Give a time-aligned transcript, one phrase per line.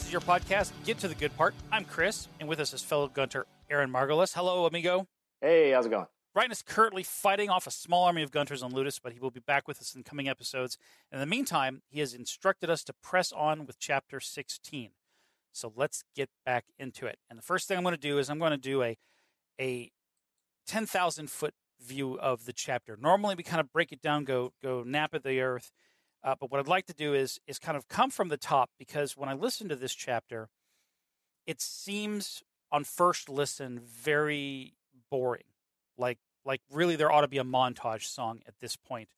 [0.00, 1.54] This is your podcast, Get to the Good Part.
[1.70, 4.32] I'm Chris, and with us is fellow Gunter Aaron Margolis.
[4.32, 5.06] Hello, amigo.
[5.42, 6.06] Hey, how's it going?
[6.34, 9.30] Ryan is currently fighting off a small army of Gunters on Ludus, but he will
[9.30, 10.78] be back with us in coming episodes.
[11.12, 14.92] In the meantime, he has instructed us to press on with chapter 16.
[15.52, 17.18] So let's get back into it.
[17.28, 18.96] And the first thing I'm going to do is I'm going to do a
[19.60, 19.90] a
[20.66, 22.96] 10,000 foot view of the chapter.
[22.98, 25.70] Normally, we kind of break it down, go go nap at the earth.
[26.22, 28.70] Uh, but what I'd like to do is is kind of come from the top
[28.78, 30.48] because when I listen to this chapter,
[31.46, 34.74] it seems on first listen very
[35.10, 35.44] boring.
[35.96, 39.08] Like like really there ought to be a montage song at this point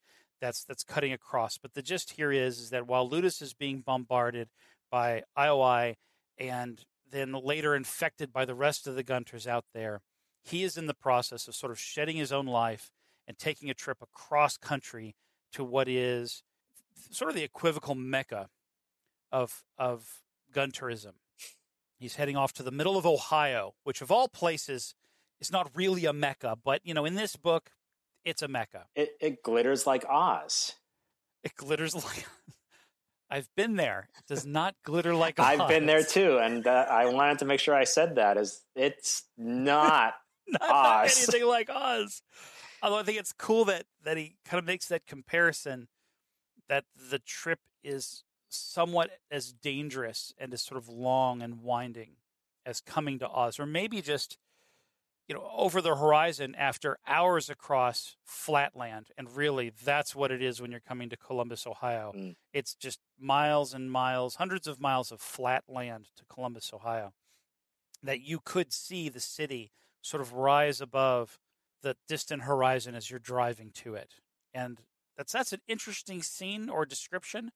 [0.41, 1.59] that's that's cutting across.
[1.59, 4.49] But the gist here is is that while Ludus is being bombarded
[4.91, 5.97] by IOI
[6.39, 10.01] and then later infected by the rest of the Gunters out there,
[10.43, 12.91] he is in the process of sort of shedding his own life
[13.27, 15.15] and taking a trip across country
[15.53, 16.43] to what is
[17.11, 18.49] sort of the equivocal mecca
[19.31, 20.21] of of
[20.53, 21.15] gun tourism.
[21.99, 24.95] He's heading off to the middle of Ohio, which of all places
[25.41, 27.71] is not really a mecca, but you know, in this book,
[28.25, 28.87] it's a mecca.
[28.95, 30.75] It, it glitters like Oz.
[31.43, 32.27] It glitters like.
[33.31, 34.09] I've been there.
[34.19, 35.47] It does not glitter like Oz.
[35.47, 38.37] I've been there too, and uh, I wanted to make sure I said that.
[38.37, 40.15] Is it's not,
[40.47, 41.29] not Oz.
[41.29, 42.23] anything like Oz.
[42.83, 45.89] Although I think it's cool that that he kind of makes that comparison
[46.69, 52.17] that the trip is somewhat as dangerous and as sort of long and winding
[52.65, 54.39] as coming to Oz, or maybe just
[55.29, 59.09] you know over the horizon after hours across flatland.
[59.17, 62.13] And really, that's what it is when you're coming to Columbus, Ohio.
[62.17, 62.37] Mm.
[62.53, 67.13] It's just miles and miles, hundreds of miles of flat land to Columbus, Ohio.
[68.03, 69.73] That you could see the city
[70.03, 71.39] sort of rise above
[71.83, 74.15] the distant horizon as you're driving to it.
[74.55, 74.81] And
[75.23, 77.53] that's that's an interesting scene or description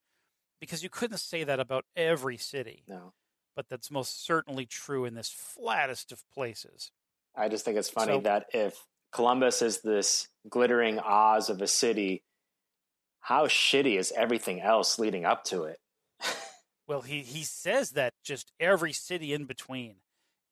[0.60, 2.84] because you couldn't say that about every city.
[2.86, 3.12] No,
[3.56, 6.92] But that's most certainly true in this flattest of places.
[7.34, 11.66] I just think it's funny So- that if Columbus is this glittering Oz of a
[11.66, 12.22] city,
[13.20, 15.78] how shitty is everything else leading up to it?
[16.88, 19.96] Well, he, he says that just every city in between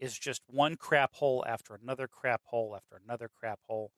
[0.01, 3.93] is just one crap hole after another crap hole after another crap hole,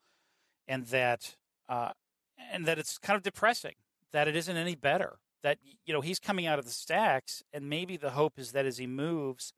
[0.67, 1.35] and that
[1.67, 1.93] uh,
[2.51, 3.75] and that it's kind of depressing
[4.13, 5.19] that it isn't any better.
[5.43, 8.65] That you know he's coming out of the stacks, and maybe the hope is that
[8.65, 9.53] as he moves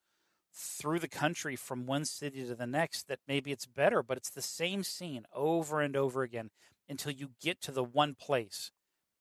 [0.54, 4.04] through the country from one city to the next, that maybe it's better.
[4.04, 6.50] But it's the same scene over and over again
[6.90, 8.72] until you get to the one place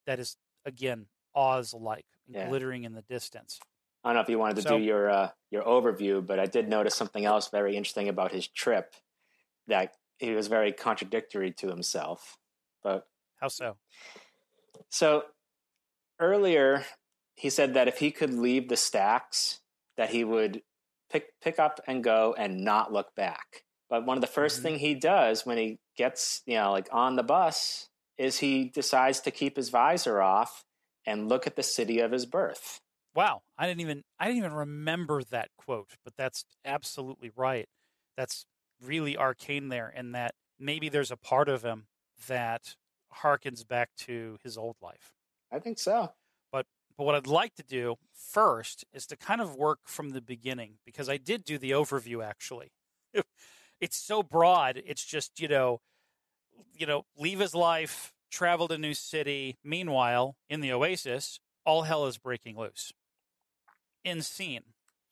[0.06, 2.48] that is again Oz-like, Yeah.
[2.48, 3.60] glittering in the distance.
[4.02, 6.46] I don't know if you wanted to So- do your uh, your overview, but I
[6.46, 8.94] did notice something else very interesting about his trip
[9.68, 12.36] that he was very contradictory to himself.
[12.82, 13.06] But
[13.40, 13.78] How so?
[14.90, 15.24] So
[16.20, 16.84] earlier,
[17.36, 19.60] he said that if he could leave the stacks,
[19.96, 20.62] that he would
[21.10, 23.64] pick pick up and go and not look back.
[23.88, 24.62] But one of the 1st Mhm.
[24.62, 27.88] thing he does when he gets, you know, like on the bus
[28.18, 30.64] is he decides to keep his visor off
[31.06, 32.80] and look at the city of his birth.
[33.14, 37.68] Wow, I didn't even I didn't even remember that quote, but that's absolutely right.
[38.16, 38.46] That's
[38.80, 41.88] really arcane there in that maybe there's a part of him
[42.26, 42.76] that
[43.22, 45.12] harkens back to his old life.
[45.50, 46.12] I think so.
[46.52, 50.20] But but what I'd like to do first is to kind of work from the
[50.20, 52.72] beginning because I did do the overview actually.
[53.80, 55.80] It's so broad, it's just, you know,
[56.74, 59.56] you know, leave his life, travel to new city.
[59.62, 62.92] Meanwhile, in the Oasis, all hell is breaking loose.
[64.04, 64.64] Insane.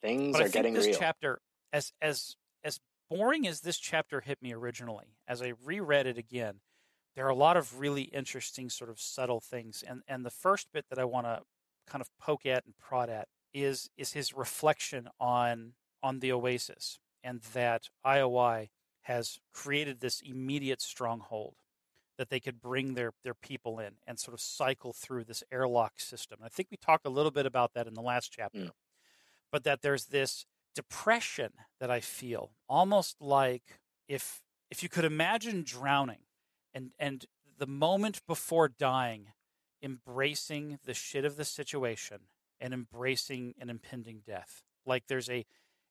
[0.02, 0.96] Things But I are think getting this real.
[0.98, 1.40] chapter,
[1.72, 6.60] as as as boring as this chapter hit me originally, as I reread it again,
[7.16, 9.82] there are a lot of really interesting, sort of subtle things.
[9.86, 11.40] And and the first bit that I want to
[11.86, 15.72] kind of poke at and prod at is is his reflection on
[16.02, 18.68] on the Oasis and that IOI
[19.02, 21.54] has created this immediate stronghold
[22.18, 25.98] that they could bring their their people in and sort of cycle through this airlock
[25.98, 26.38] system.
[26.44, 28.58] I think we talked a little bit about that in the last chapter.
[28.58, 28.70] Mm.
[29.50, 35.62] But that there's this depression that I feel, almost like if if you could imagine
[35.62, 36.25] drowning
[36.76, 37.24] and and
[37.58, 39.28] the moment before dying
[39.82, 42.18] embracing the shit of the situation
[42.60, 44.62] and embracing an impending death.
[44.84, 45.46] Like there's a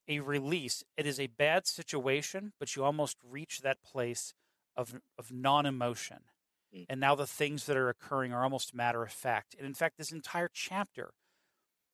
[0.07, 0.83] a release.
[0.97, 4.33] It is a bad situation, but you almost reach that place
[4.75, 6.19] of of non-emotion.
[6.75, 6.85] Mm.
[6.89, 9.55] And now the things that are occurring are almost matter of fact.
[9.57, 11.11] And in fact, this entire chapter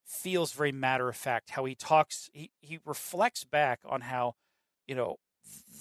[0.06, 1.52] feels very matter of fact.
[1.52, 4.36] How he talks, he, he reflects back on how,
[4.88, 5.18] you know,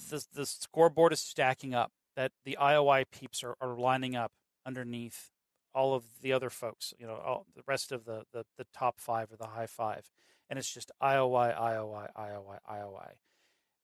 [0.09, 1.91] the the scoreboard is stacking up.
[2.15, 4.31] That the IOI peeps are, are lining up
[4.65, 5.31] underneath
[5.73, 8.99] all of the other folks, you know, all the rest of the, the, the top
[8.99, 10.09] five or the high five.
[10.49, 13.11] And it's just IOI, IOI, IOI, IOI.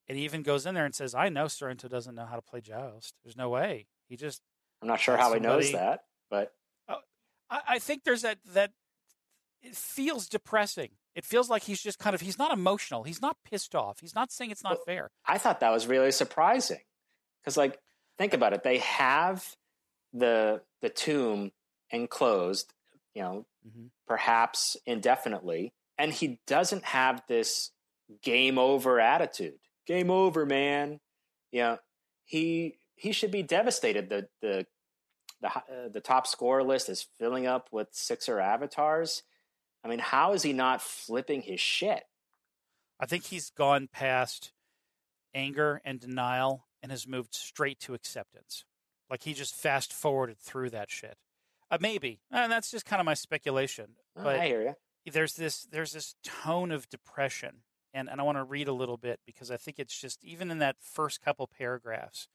[0.07, 2.61] It even goes in there and says, I know Sorrento doesn't know how to play
[2.61, 3.15] Joust.
[3.23, 3.87] There's no way.
[4.07, 4.41] He just.
[4.81, 6.53] I'm not sure how somebody, he knows that, but.
[6.87, 6.95] Uh,
[7.49, 8.71] I, I think there's that, that
[9.61, 10.91] it feels depressing.
[11.15, 13.03] It feels like he's just kind of, he's not emotional.
[13.03, 13.99] He's not pissed off.
[13.99, 15.11] He's not saying it's not well, fair.
[15.25, 16.81] I thought that was really surprising.
[17.41, 17.79] Because, like,
[18.17, 18.63] think about it.
[18.63, 19.45] They have
[20.13, 21.51] the the tomb
[21.91, 22.73] enclosed,
[23.13, 23.87] you know, mm-hmm.
[24.07, 25.73] perhaps indefinitely.
[25.97, 27.71] And he doesn't have this
[28.21, 29.59] game over attitude.
[29.85, 30.99] Game over, man.
[31.51, 31.77] You know,
[32.25, 34.09] he he should be devastated.
[34.09, 34.65] The the
[35.41, 39.23] the uh, the top score list is filling up with Sixer avatars.
[39.83, 42.03] I mean, how is he not flipping his shit?
[42.99, 44.51] I think he's gone past
[45.33, 48.63] anger and denial and has moved straight to acceptance.
[49.09, 51.17] Like he just fast forwarded through that shit.
[51.69, 53.87] Uh, maybe, and that's just kind of my speculation.
[54.15, 55.11] Oh, but I hear you.
[55.11, 57.63] There's this there's this tone of depression,
[57.93, 60.49] and and I want to read a little bit because I think it's just even
[60.49, 62.29] in that first couple paragraphs.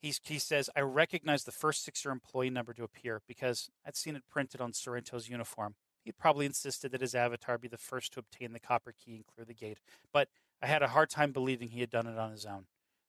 [0.00, 4.14] He's, he says, I recognize the first Sixer employee number to appear because I'd seen
[4.14, 5.74] it printed on Sorrento's uniform.
[6.04, 9.24] He probably insisted that his avatar be the first to obtain the copper key and
[9.26, 9.78] clear the gate,
[10.12, 10.28] but
[10.62, 12.66] I had a hard time believing he had done it on his own.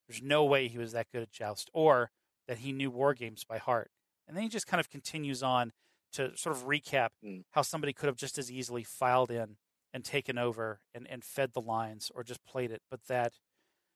[0.08, 2.12] There's no way he was that good at joust, or
[2.48, 3.92] that he knew war games by heart.
[4.28, 5.72] And then he just kind of continues on
[6.14, 7.44] to sort of recap mm.
[7.52, 9.58] how somebody could have just as easily filed in
[9.94, 13.34] and taken over and, and fed the lines or just played it, but that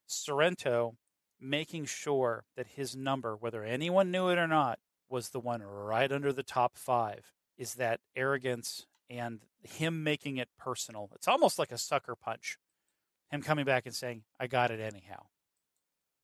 [0.07, 0.95] Sorrento
[1.39, 4.79] making sure that his number, whether anyone knew it or not,
[5.09, 10.49] was the one right under the top five is that arrogance and him making it
[10.57, 11.09] personal.
[11.15, 12.57] It's almost like a sucker punch.
[13.29, 15.23] Him coming back and saying, I got it anyhow.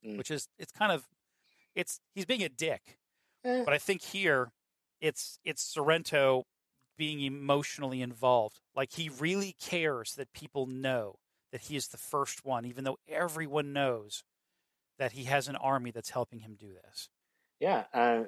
[0.05, 0.17] Mm.
[0.17, 1.07] Which is it's kind of
[1.75, 2.97] it's he's being a dick
[3.47, 3.63] Eh.
[3.63, 4.51] But I think here
[4.99, 6.45] it's it's Sorrento
[6.97, 8.59] being emotionally involved.
[8.75, 11.19] Like he really cares that people know
[11.51, 14.23] that he is the first one, even though everyone knows
[14.99, 17.09] that he has an army that's helping him do this.
[17.59, 17.83] Yeah.
[17.93, 18.23] Uh,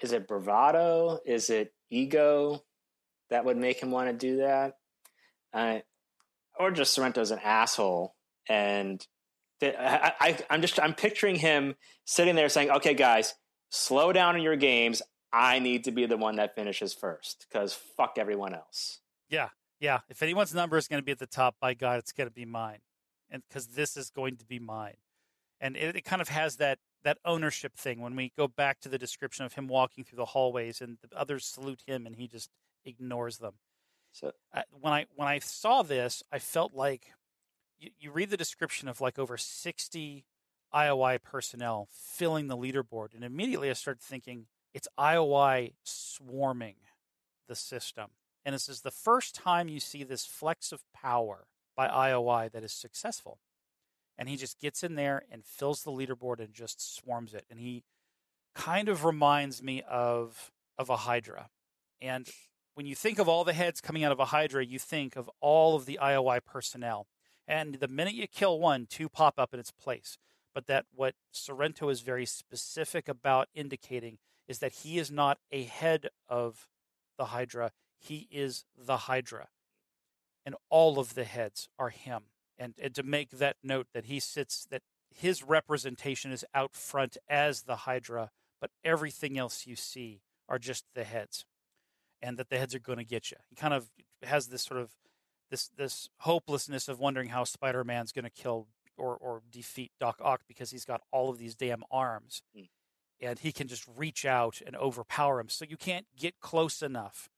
[0.00, 1.20] is it bravado?
[1.24, 2.62] Is it ego
[3.30, 4.78] that would make him want to do that?
[5.52, 5.80] Uh,
[6.58, 8.14] or just Sorrento's an asshole
[8.48, 9.06] and
[9.62, 13.34] I, I, I'm just I'm picturing him sitting there saying, "Okay, guys,
[13.70, 15.02] slow down in your games.
[15.32, 19.48] I need to be the one that finishes first because fuck everyone else." Yeah,
[19.80, 20.00] yeah.
[20.08, 22.34] If anyone's number is going to be at the top, by God, it's going to
[22.34, 22.80] be mine,
[23.30, 24.96] and because this is going to be mine,
[25.60, 28.88] and it, it kind of has that that ownership thing when we go back to
[28.88, 32.26] the description of him walking through the hallways and the others salute him and he
[32.26, 32.50] just
[32.84, 33.54] ignores them.
[34.10, 37.12] So uh, when I when I saw this, I felt like
[37.78, 40.24] you, you read the description of like over 60
[40.74, 43.14] IOI personnel filling the leaderboard.
[43.14, 46.76] And immediately I started thinking it's IOI swarming
[47.48, 48.10] the system.
[48.44, 51.46] And this is the first time you see this flex of power
[51.76, 53.38] by IOI that is successful.
[54.18, 57.44] And he just gets in there and fills the leaderboard and just swarms it.
[57.50, 57.84] And he
[58.54, 61.48] kind of reminds me of of a Hydra.
[62.00, 62.28] And
[62.74, 65.30] when you think of all the heads coming out of a Hydra, you think of
[65.40, 67.06] all of the IOI personnel.
[67.46, 70.18] And the minute you kill one, two pop up in its place.
[70.54, 75.64] But that what Sorrento is very specific about indicating is that he is not a
[75.64, 76.68] head of
[77.18, 79.48] the Hydra, he is the Hydra.
[80.46, 82.24] And all of the heads are him.
[82.58, 87.16] And, and to make that note that he sits, that his representation is out front
[87.28, 91.46] as the Hydra, but everything else you see are just the heads.
[92.22, 93.38] And that the heads are going to get you.
[93.48, 93.90] He kind of
[94.22, 94.90] has this sort of
[95.54, 100.42] this this hopelessness of wondering how Spider-Man's going to kill or or defeat Doc Ock
[100.48, 102.68] because he's got all of these damn arms, mm.
[103.20, 105.48] and he can just reach out and overpower him.
[105.48, 107.28] So you can't get close enough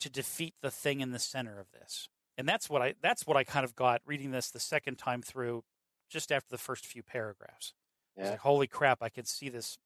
[0.00, 2.08] to defeat the thing in the center of this.
[2.38, 5.20] And that's what I that's what I kind of got reading this the second time
[5.20, 5.64] through,
[6.08, 7.74] just after the first few paragraphs.
[8.16, 8.30] Yeah.
[8.30, 9.02] Like, holy crap!
[9.02, 9.76] I can see this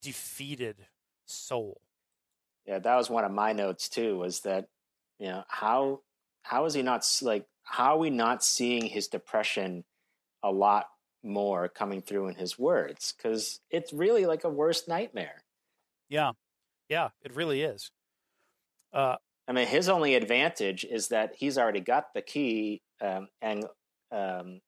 [0.00, 0.86] defeated
[1.26, 1.82] soul.
[2.64, 4.16] Yeah, that was one of my notes too.
[4.16, 4.68] Was that
[5.18, 6.00] you know how
[6.48, 9.84] how is he not like how are we not seeing his depression
[10.42, 10.86] a lot
[11.22, 13.12] more coming through in his words?
[13.16, 15.44] Because it's really like a worst nightmare.
[16.08, 16.32] Yeah,
[16.88, 17.90] yeah, it really is.
[18.94, 23.66] Uh, I mean, his only advantage is that he's already got the key um, and
[24.10, 24.60] um,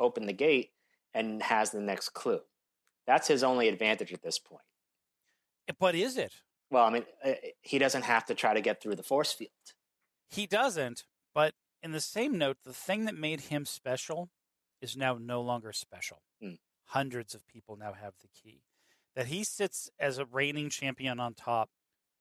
[0.00, 0.70] opened the gate
[1.14, 2.40] and has the next clue.
[3.06, 4.62] That's his only advantage at this point.
[5.78, 6.32] But is it?
[6.70, 9.50] Well, I mean, uh, he doesn't have to try to get through the force field.
[10.28, 11.04] He doesn't,
[11.34, 14.30] but in the same note, the thing that made him special
[14.80, 16.22] is now no longer special.
[16.42, 16.58] Mm.
[16.86, 18.62] Hundreds of people now have the key.
[19.14, 21.70] That he sits as a reigning champion on top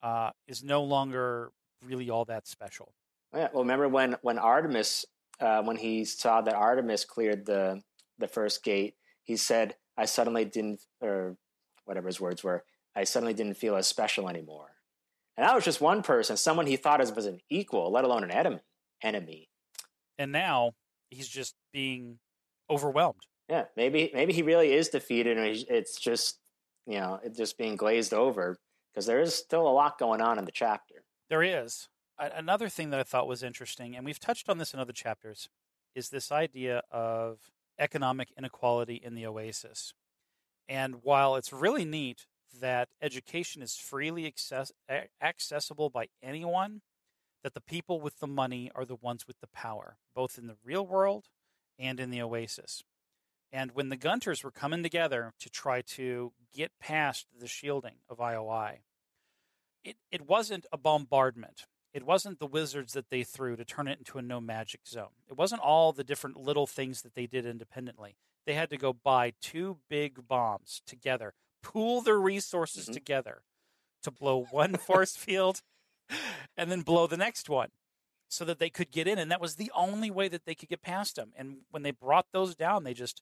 [0.01, 1.51] uh, is no longer
[1.85, 2.93] really all that special.
[3.33, 5.05] Yeah, well, remember when when Artemis,
[5.39, 7.81] uh, when he saw that Artemis cleared the
[8.17, 11.37] the first gate, he said, "I suddenly didn't," or
[11.85, 12.63] whatever his words were.
[12.95, 14.71] I suddenly didn't feel as special anymore.
[15.35, 18.23] And that was just one person, someone he thought as was an equal, let alone
[18.23, 18.59] an enemy.
[19.01, 19.49] Enemy.
[20.17, 20.71] And now
[21.09, 22.19] he's just being
[22.69, 23.21] overwhelmed.
[23.49, 26.39] Yeah, maybe maybe he really is defeated, and it's just
[26.85, 28.57] you know it's just being glazed over
[28.93, 30.95] because there is still a lot going on in the chapter.
[31.29, 31.87] There is
[32.19, 35.49] another thing that I thought was interesting, and we've touched on this in other chapters,
[35.95, 37.39] is this idea of
[37.79, 39.93] economic inequality in the oasis.
[40.67, 42.25] And while it's really neat
[42.59, 44.71] that education is freely access-
[45.21, 46.81] accessible by anyone,
[47.47, 50.57] that the people with the money are the ones with the power, both in the
[50.65, 51.29] real world
[51.79, 52.83] and in the oasis.
[53.53, 58.17] And when the Gunters were coming together to try to get past the shielding of
[58.17, 58.79] IOI,
[59.85, 61.67] it, it wasn't a bombardment.
[61.93, 65.15] It wasn't the wizards that they threw to turn it into a no magic zone.
[65.29, 68.17] It wasn't all the different little things that they did independently.
[68.45, 72.93] They had to go buy two big bombs together pool their resources mm-hmm.
[72.93, 73.43] together
[74.03, 75.61] to blow one force field
[76.57, 77.69] and then blow the next one
[78.29, 79.17] so that they could get in.
[79.17, 81.31] And that was the only way that they could get past them.
[81.37, 83.21] And when they brought those down, they just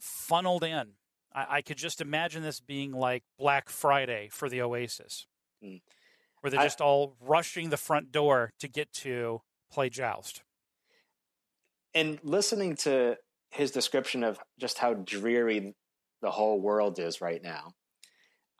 [0.00, 0.92] funneled in.
[1.34, 5.26] I, I could just imagine this being like Black Friday for the Oasis,
[5.64, 5.80] mm.
[6.40, 10.42] where they're just all rushing the front door to get to play Joust.
[11.94, 13.16] And listening to
[13.50, 15.74] his description of just how dreary
[16.20, 17.72] the whole world is right now.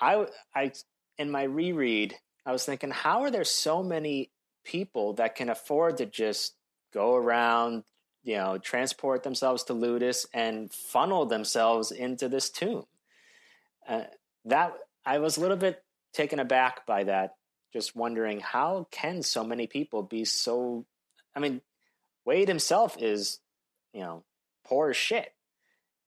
[0.01, 0.73] I, I,
[1.19, 2.15] in my reread,
[2.47, 4.31] I was thinking, how are there so many
[4.65, 6.55] people that can afford to just
[6.95, 7.83] go around,
[8.23, 12.85] you know, transport themselves to Ludus and funnel themselves into this tomb?
[13.89, 14.05] Uh,
[14.45, 14.75] that
[15.05, 17.35] I was a little bit taken aback by that,
[17.73, 20.87] just wondering how can so many people be so.
[21.35, 21.61] I mean,
[22.25, 23.41] Wade himself is,
[23.93, 24.23] you know,
[24.65, 25.33] poor as shit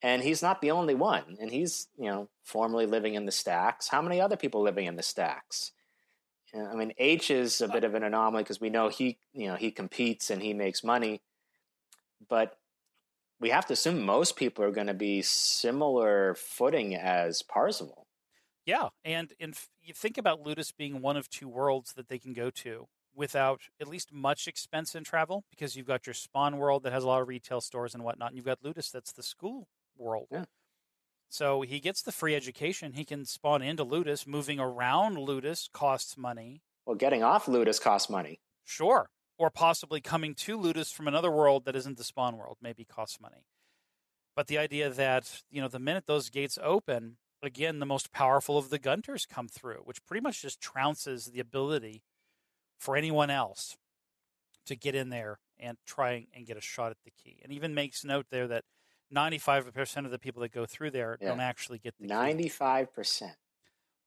[0.01, 3.87] and he's not the only one and he's you know formerly living in the stacks
[3.87, 5.71] how many other people living in the stacks
[6.55, 9.55] i mean h is a bit of an anomaly because we know he you know
[9.55, 11.21] he competes and he makes money
[12.27, 12.57] but
[13.39, 18.07] we have to assume most people are going to be similar footing as parzival
[18.65, 22.33] yeah and in, you think about ludus being one of two worlds that they can
[22.33, 26.83] go to without at least much expense in travel because you've got your spawn world
[26.83, 29.23] that has a lot of retail stores and whatnot and you've got ludus that's the
[29.23, 29.67] school
[29.99, 30.27] world.
[30.31, 30.45] Yeah.
[31.29, 32.93] So he gets the free education.
[32.93, 34.25] He can spawn into Ludus.
[34.25, 36.63] Moving around Ludus costs money.
[36.85, 38.41] Well, getting off Ludus costs money.
[38.65, 39.09] Sure.
[39.37, 43.21] Or possibly coming to Ludus from another world that isn't the spawn world maybe costs
[43.21, 43.45] money.
[44.35, 48.57] But the idea that, you know, the minute those gates open, again, the most powerful
[48.57, 52.01] of the Gunters come through, which pretty much just trounces the ability
[52.79, 53.77] for anyone else
[54.65, 57.39] to get in there and try and get a shot at the key.
[57.43, 58.63] And even makes note there that
[59.13, 61.29] 95% of the people that go through there yeah.
[61.29, 63.31] don't actually get the 95%.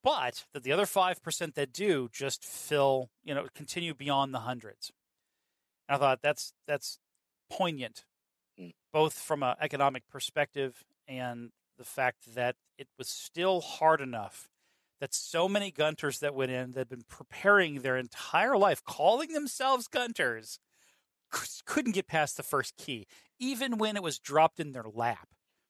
[0.05, 4.91] But that the other 5% that do just fill, you know, continue beyond the hundreds.
[5.89, 6.99] And I thought that's that's
[7.51, 8.05] poignant,
[8.61, 8.73] mm.
[8.93, 14.49] both from an economic perspective and the fact that it was still hard enough
[15.01, 19.33] that so many gunters that went in that had been preparing their entire life, calling
[19.33, 20.61] themselves gunters,
[21.65, 23.07] couldn't get past the first key,
[23.39, 25.29] even when it was dropped in their lap.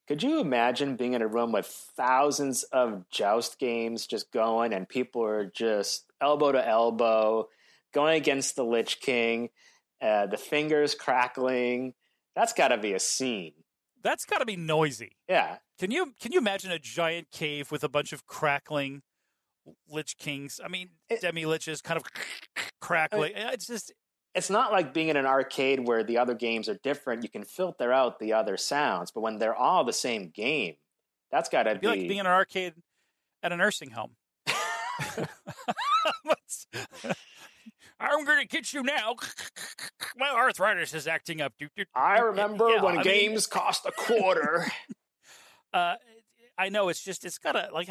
[0.09, 4.89] Could you imagine being in a room with thousands of joust games just going and
[4.89, 7.49] people are just elbow to elbow
[7.95, 9.51] going against the Lich King,
[10.01, 11.95] uh, the fingers crackling?
[12.35, 13.53] That's got to be a scene.
[14.03, 15.13] That's got to be noisy.
[15.29, 15.59] Yeah.
[15.79, 19.03] Can you can you imagine a giant cave with a bunch of crackling
[19.89, 20.61] Lich Kings?
[20.63, 20.91] I mean,
[21.21, 22.05] demi liches kind of
[22.81, 23.35] crackling.
[23.37, 23.93] I mean, it's just
[24.35, 27.23] it's not like being in an arcade where the other games are different.
[27.23, 30.75] You can filter out the other sounds, but when they're all the same game,
[31.31, 32.75] that's got to be, like being in an arcade
[33.43, 34.17] at a nursing home.
[38.01, 39.17] I'm going to get you now.
[40.17, 41.53] My arthritis is acting up.
[41.95, 44.67] I remember yeah, when I games mean, cost a quarter.
[45.73, 45.95] uh,
[46.59, 47.89] I know it's just it's gotta like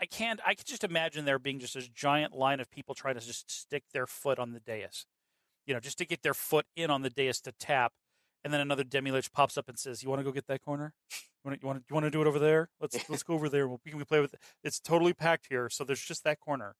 [0.00, 3.14] I can't I can just imagine there being just this giant line of people trying
[3.14, 5.06] to just stick their foot on the dais,
[5.66, 7.92] you know, just to get their foot in on the dais to tap,
[8.44, 10.62] and then another demi lich pops up and says, "You want to go get that
[10.62, 10.94] corner?
[11.12, 12.70] You want to you want to, you want to do it over there?
[12.80, 13.68] Let's let's go over there.
[13.68, 14.40] We can play with it.
[14.62, 16.76] It's totally packed here, so there's just that corner."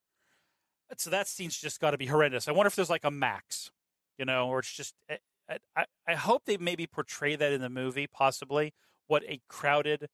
[0.98, 2.46] So that scene's just got to be horrendous.
[2.46, 3.72] I wonder if there's like a max,
[4.18, 4.94] you know, or it's just.
[5.08, 5.16] Eh,
[5.48, 8.72] I, I, I hope they maybe portray that in the movie, possibly
[9.06, 10.08] what a crowded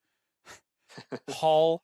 [1.30, 1.82] hall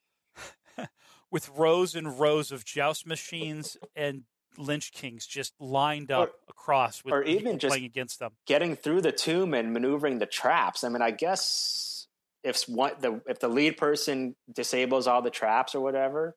[1.31, 4.25] with rows and rows of joust machines and
[4.57, 8.33] Lich Kings just lined up or, across with or even just playing against them.
[8.47, 10.85] Getting through the tomb and maneuvering the traps.
[10.85, 12.09] I mean, I guess
[12.43, 16.37] if one the if the lead person disables all the traps or whatever,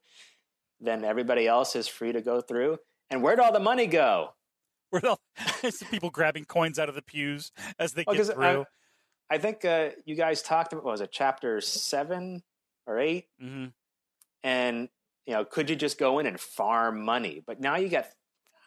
[0.79, 2.77] then everybody else is free to go through.
[3.09, 4.29] And where'd all the money go?
[4.89, 5.19] Where'd all
[5.63, 8.65] it's people grabbing coins out of the pews as they oh, get through?
[9.29, 12.43] I, I think uh, you guys talked about what was it chapter seven
[12.85, 13.65] or 8 mm-hmm.
[14.43, 14.89] and
[15.31, 17.41] you know could you just go in and farm money?
[17.47, 18.07] But now you got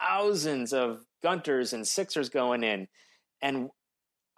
[0.00, 2.88] thousands of Gunters and Sixers going in,
[3.42, 3.68] and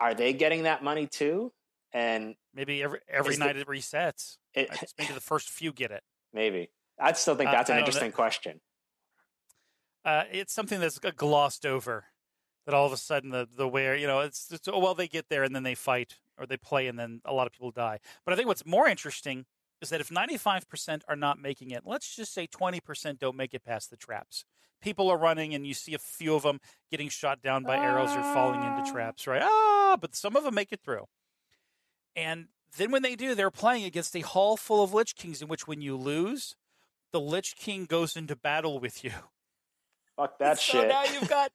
[0.00, 1.52] are they getting that money too?
[1.92, 4.38] And maybe every every night the, it resets.
[4.54, 4.68] It,
[4.98, 6.02] maybe the first few get it.
[6.34, 8.60] Maybe I still think uh, that's uh, an interesting question.
[10.04, 12.06] Uh, it's something that's glossed over.
[12.64, 15.06] That all of a sudden the the where you know it's, it's oh well they
[15.06, 17.70] get there and then they fight or they play and then a lot of people
[17.70, 18.00] die.
[18.24, 19.46] But I think what's more interesting
[19.80, 23.64] is that if 95% are not making it, let's just say 20% don't make it
[23.64, 24.44] past the traps.
[24.82, 28.10] People are running and you see a few of them getting shot down by arrows
[28.10, 28.92] or falling into ah.
[28.92, 29.42] traps, right?
[29.42, 31.04] Ah, but some of them make it through.
[32.14, 35.48] And then when they do, they're playing against a hall full of Lich Kings in
[35.48, 36.56] which when you lose,
[37.12, 39.12] the Lich King goes into battle with you.
[40.16, 40.72] Fuck that shit.
[40.72, 40.88] so shit.
[40.88, 41.52] now you've got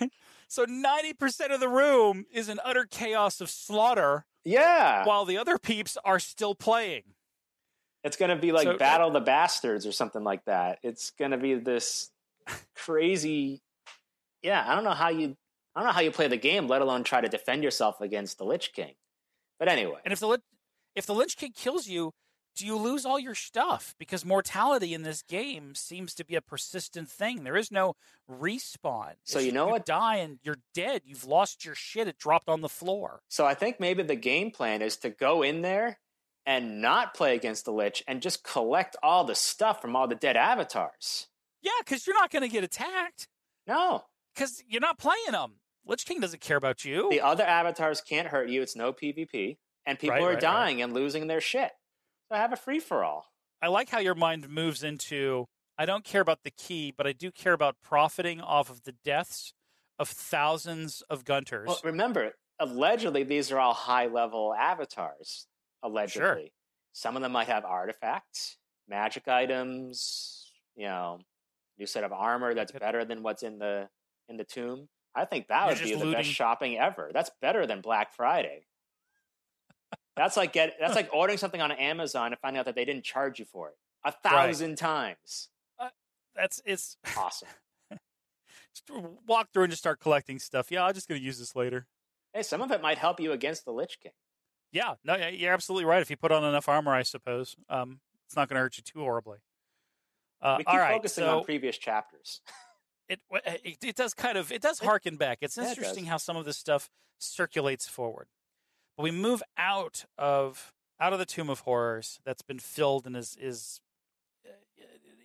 [0.48, 4.26] so 90% of the room is an utter chaos of slaughter.
[4.44, 5.04] Yeah.
[5.04, 7.02] While the other peeps are still playing.
[8.04, 10.78] It's going to be like so, Battle uh, the Bastards or something like that.
[10.82, 12.10] It's going to be this
[12.74, 13.62] crazy.
[14.42, 15.36] Yeah, I don't know how you.
[15.74, 18.36] I don't know how you play the game, let alone try to defend yourself against
[18.36, 18.94] the Lich King.
[19.58, 20.40] But anyway, and if the
[20.94, 22.12] if the Lich King kills you,
[22.56, 23.94] do you lose all your stuff?
[23.98, 27.44] Because mortality in this game seems to be a persistent thing.
[27.44, 27.94] There is no
[28.30, 29.12] respawn.
[29.24, 29.86] So you know you what?
[29.86, 31.02] Die and you're dead.
[31.04, 32.08] You've lost your shit.
[32.08, 33.20] It dropped on the floor.
[33.28, 35.98] So I think maybe the game plan is to go in there
[36.46, 40.14] and not play against the Lich and just collect all the stuff from all the
[40.14, 41.28] dead avatars.
[41.62, 43.28] Yeah, because you're not going to get attacked.
[43.66, 44.04] No.
[44.34, 45.54] Because you're not playing them.
[45.86, 47.08] Lich King doesn't care about you.
[47.10, 48.62] The other avatars can't hurt you.
[48.62, 49.58] It's no PvP.
[49.86, 50.84] And people right, are right, dying right.
[50.84, 51.70] and losing their shit.
[52.28, 53.26] So I have a free for all.
[53.60, 55.46] I like how your mind moves into
[55.78, 58.92] I don't care about the key, but I do care about profiting off of the
[59.04, 59.54] deaths
[59.98, 61.66] of thousands of Gunters.
[61.66, 65.46] Well, remember, allegedly, these are all high level avatars
[65.82, 66.22] allegedly.
[66.22, 66.48] Sure.
[66.92, 68.56] Some of them might have artifacts,
[68.88, 71.20] magic items, you know,
[71.78, 73.88] new set of armor that's better than what's in the
[74.28, 74.88] in the tomb.
[75.14, 76.12] I think that You're would be the looting.
[76.12, 77.10] best shopping ever.
[77.12, 78.66] That's better than Black Friday.
[80.16, 83.04] that's like get that's like ordering something on Amazon and finding out that they didn't
[83.04, 84.78] charge you for it a thousand right.
[84.78, 85.48] times.
[85.78, 85.88] Uh,
[86.34, 87.48] that's it's awesome.
[89.26, 90.70] walk through and just start collecting stuff.
[90.70, 91.86] Yeah, I'm just going to use this later.
[92.32, 94.12] Hey, some of it might help you against the Lich King.
[94.72, 96.00] Yeah, no, you're absolutely right.
[96.00, 98.82] If you put on enough armor, I suppose um, it's not going to hurt you
[98.82, 99.38] too horribly.
[100.40, 102.40] Uh, we keep focusing so on previous chapters.
[103.08, 103.20] it,
[103.64, 105.38] it, it does kind of it does harken back.
[105.42, 108.28] It's yeah, interesting it how some of this stuff circulates forward.
[108.96, 113.16] But we move out of out of the Tomb of Horrors that's been filled and
[113.16, 113.80] is is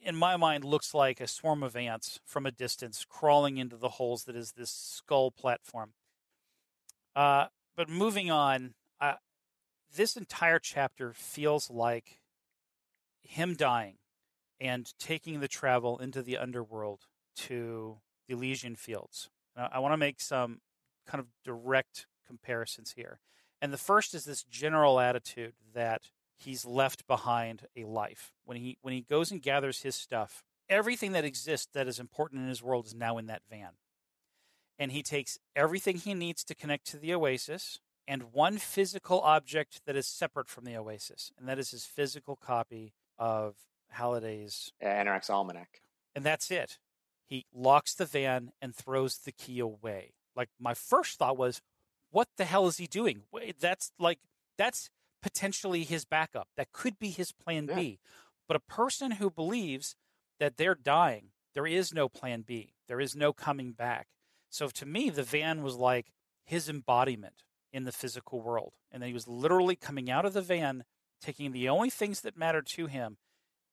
[0.07, 3.89] in my mind looks like a swarm of ants from a distance crawling into the
[3.89, 5.91] holes that is this skull platform.
[7.13, 8.73] Uh, but moving on,
[9.95, 12.19] this entire chapter feels like
[13.21, 13.95] him dying
[14.60, 17.97] and taking the travel into the underworld to
[18.28, 19.30] the Elysian fields.
[19.56, 20.62] Now, I want to make some
[21.06, 23.19] kind of direct comparisons here.
[23.62, 28.34] And the first is this general attitude that he's left behind a life.
[28.45, 32.41] When he when he goes and gathers his stuff, everything that exists that is important
[32.41, 33.71] in his world is now in that van.
[34.78, 39.81] And he takes everything he needs to connect to the oasis, and one physical object
[39.85, 43.55] that is separate from the Oasis, and that is his physical copy of
[43.89, 45.81] Halliday's Anorak's Almanac.
[46.15, 46.79] And that's it.
[47.25, 50.13] He locks the van and throws the key away.
[50.35, 51.61] Like my first thought was,
[52.09, 53.23] what the hell is he doing?
[53.59, 54.19] That's like
[54.57, 54.89] that's
[55.21, 56.47] potentially his backup.
[56.55, 57.75] That could be his plan yeah.
[57.75, 57.99] B.
[58.47, 59.95] But a person who believes
[60.39, 62.73] that they're dying, There is no plan B.
[62.87, 64.07] There is no coming back.
[64.49, 66.11] So to me, the van was like
[66.45, 68.73] his embodiment in the physical world.
[68.91, 70.84] And then he was literally coming out of the van,
[71.21, 73.17] taking the only things that mattered to him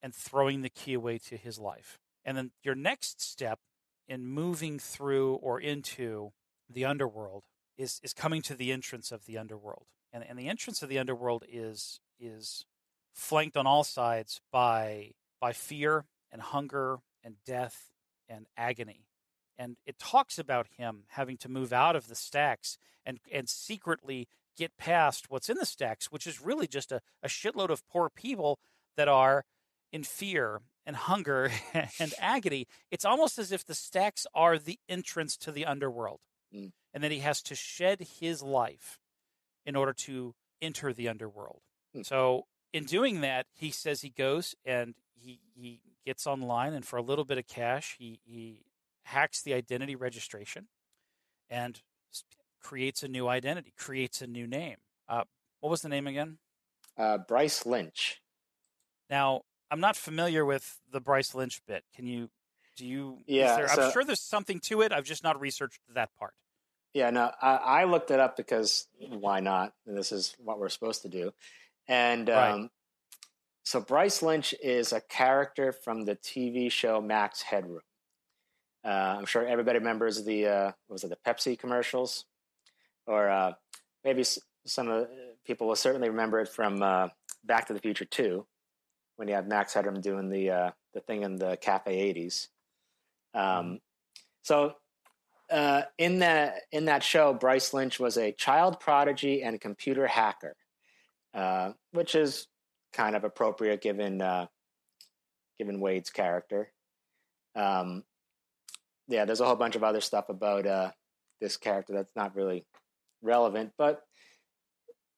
[0.03, 1.99] and throwing the key away to his life.
[2.25, 3.61] And then your next step
[4.09, 6.33] in moving through or into
[6.69, 7.45] the underworld
[7.77, 9.87] is, is coming to the entrance of the underworld.
[10.13, 12.65] And, and the entrance of the underworld is is
[13.13, 17.91] flanked on all sides by by fear and hunger and death
[18.29, 19.07] and agony.
[19.59, 24.29] And it talks about him having to move out of the stacks and, and secretly
[24.57, 28.09] get past what's in the stacks, which is really just a, a shitload of poor
[28.09, 28.59] people
[28.97, 29.45] that are
[29.93, 31.51] in fear and hunger
[31.99, 32.67] and agony.
[32.91, 36.21] It's almost as if the stacks are the entrance to the underworld.
[36.55, 36.73] Mm.
[36.93, 39.01] And that he has to shed his life
[39.67, 41.63] in order to enter the underworld.
[41.97, 42.07] Mm.
[42.07, 46.97] So in doing that, he says he goes and he he gets online and for
[46.97, 48.65] a little bit of cash, he he
[49.05, 50.69] hacks the identity registration
[51.49, 51.81] and
[52.61, 54.77] creates a new identity, creates a new name.
[55.09, 55.25] Uh,
[55.61, 56.39] what was the name again?
[56.97, 58.21] Uh, Bryce Lynch.
[59.11, 61.85] Now, I'm not familiar with the Bryce Lynch bit.
[61.95, 62.31] Can you?
[62.77, 63.19] Do you?
[63.27, 64.93] Yeah, there, so, I'm sure there's something to it.
[64.93, 66.35] I've just not researched that part.
[66.93, 69.75] Yeah, no, I, I looked it up because why not?
[69.85, 71.33] This is what we're supposed to do.
[71.89, 72.71] And um, right.
[73.65, 77.81] so Bryce Lynch is a character from the TV show Max Headroom.
[78.85, 82.25] Uh, I'm sure everybody remembers the uh, was it the Pepsi commercials,
[83.07, 83.53] or uh,
[84.05, 84.25] maybe
[84.67, 85.09] some of
[85.47, 87.09] people will certainly remember it from uh,
[87.45, 88.47] Back to the Future 2,
[89.17, 92.49] when you have Max Headroom doing the uh, the thing in the Cafe 80s.
[93.35, 93.75] Um, mm-hmm.
[94.43, 94.75] so
[95.51, 100.57] uh, in that in that show, Bryce Lynch was a child prodigy and computer hacker.
[101.35, 102.47] Uh, which is
[102.93, 104.47] kind of appropriate given uh,
[105.59, 106.71] given Wade's character.
[107.57, 108.05] Um,
[109.09, 110.91] yeah, there's a whole bunch of other stuff about uh,
[111.41, 112.65] this character that's not really
[113.23, 114.03] relevant, but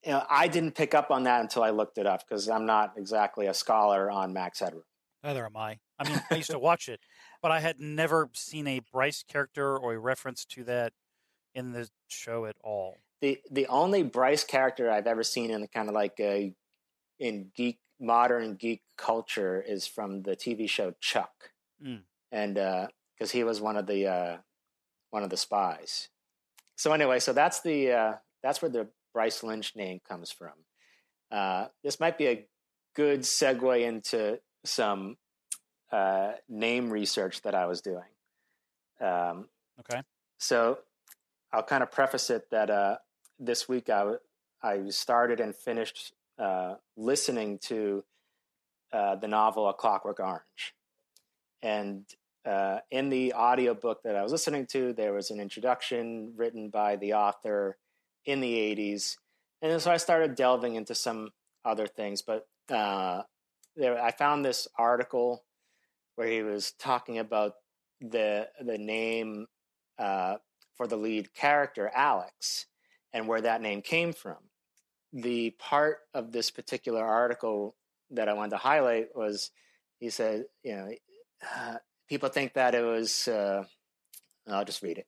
[0.05, 2.67] you know, I didn't pick up on that until I looked it up because I'm
[2.67, 4.85] not exactly a scholar on Max Headroom.
[5.25, 5.79] Neither am I.
[5.99, 7.01] I mean, I used to watch it,
[7.43, 10.93] but I had never seen a Bryce character or a reference to that
[11.55, 15.89] in the show at all the the only Bryce character I've ever seen in kind
[15.89, 16.53] of like a,
[17.19, 21.51] in geek modern geek culture is from the TV show Chuck,
[21.85, 22.03] mm.
[22.31, 22.59] and
[23.17, 24.37] because he was one of the uh,
[25.11, 26.09] one of the spies.
[26.77, 30.53] So anyway, so that's the uh, that's where the Bryce Lynch name comes from.
[31.31, 32.47] Uh, this might be a
[32.95, 35.17] good segue into some
[35.91, 38.05] uh, name research that I was doing.
[39.01, 39.49] Um,
[39.81, 40.03] okay.
[40.39, 40.79] So
[41.53, 42.97] I'll kind of preface it that uh,
[43.39, 44.15] this week I,
[44.63, 48.05] I started and finished uh, listening to
[48.93, 50.75] uh, the novel A Clockwork Orange.
[51.63, 52.05] And
[52.47, 56.97] uh, in the audiobook that I was listening to, there was an introduction written by
[56.97, 57.77] the author
[58.25, 59.17] in the 80s.
[59.63, 61.31] And so I started delving into some
[61.65, 62.23] other things.
[62.23, 63.23] But uh,
[63.75, 65.45] there, I found this article
[66.15, 67.55] where he was talking about
[68.01, 69.47] the the name
[69.99, 70.37] uh,
[70.77, 72.67] for the lead character, Alex
[73.17, 74.37] and where that name came from.
[75.11, 77.75] The part of this particular article
[78.11, 79.51] that I wanted to highlight was
[79.99, 80.91] he said, you know,
[81.57, 81.77] uh,
[82.09, 83.65] people think that it was, uh,
[84.49, 85.07] I'll just read it.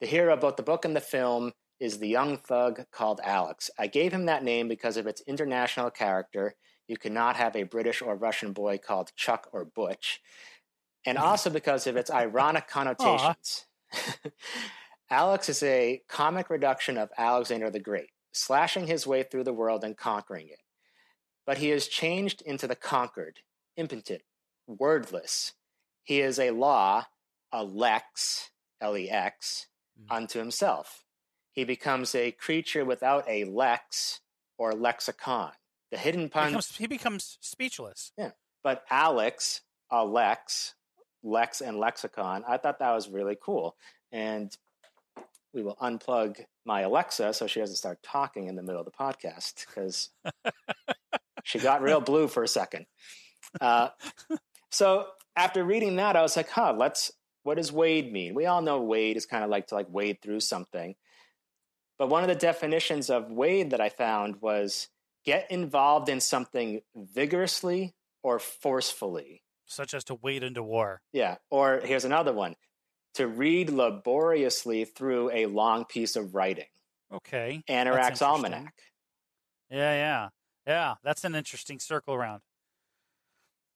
[0.00, 3.70] The hero of both the book and the film is the young thug called Alex.
[3.78, 6.54] I gave him that name because of its international character.
[6.88, 10.20] You cannot have a British or Russian boy called Chuck or Butch.
[11.06, 13.66] And also because of its ironic connotations.
[15.10, 19.82] Alex is a comic reduction of Alexander the Great, slashing his way through the world
[19.82, 20.60] and conquering it.
[21.46, 23.40] But he is changed into the conquered,
[23.76, 24.22] impotent,
[24.66, 25.54] wordless.
[26.02, 27.06] He is a law,
[27.52, 29.66] a lex, L E X,
[30.00, 30.14] mm-hmm.
[30.14, 31.04] unto himself.
[31.52, 34.20] He becomes a creature without a lex
[34.58, 35.52] or lexicon.
[35.90, 36.44] The hidden pun.
[36.44, 38.12] He becomes, he becomes speechless.
[38.16, 38.30] Yeah.
[38.62, 40.74] But Alex, a lex,
[41.22, 43.76] lex and lexicon, I thought that was really cool.
[44.12, 44.56] And
[45.52, 48.92] we will unplug my Alexa so she doesn't start talking in the middle of the
[48.92, 50.10] podcast because
[51.44, 52.86] she got real blue for a second.
[53.60, 53.88] Uh,
[54.70, 57.10] so after reading that, I was like, huh, let's,
[57.42, 58.34] what does Wade mean?
[58.34, 60.94] We all know Wade is kind of like to like wade through something.
[61.98, 64.88] But one of the definitions of Wade that I found was
[65.24, 69.42] get involved in something vigorously or forcefully.
[69.66, 71.02] Such as to wade into war.
[71.12, 71.36] Yeah.
[71.50, 72.56] Or here's another one
[73.14, 76.66] to read laboriously through a long piece of writing.
[77.12, 77.62] Okay.
[77.68, 78.74] Anorak's Almanac.
[79.70, 80.28] Yeah, yeah.
[80.66, 82.42] Yeah, that's an interesting circle around.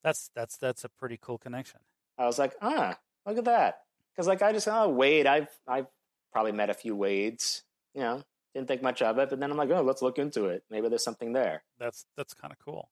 [0.04, 1.80] That's that's that's a pretty cool connection.
[2.18, 3.80] I was like, ah, look at that.
[4.14, 5.86] Because like I just oh Wade, I've I've
[6.32, 7.64] probably met a few Wades.
[7.94, 8.22] You know,
[8.54, 10.62] didn't think much of it, but then I'm like, oh, let's look into it.
[10.70, 11.64] Maybe there's something there.
[11.78, 12.90] That's that's kind of cool.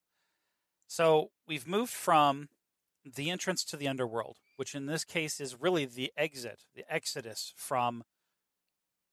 [0.89, 2.49] So we've moved from
[3.05, 7.53] the entrance to the underworld, which in this case is really the exit, the exodus
[7.57, 8.05] from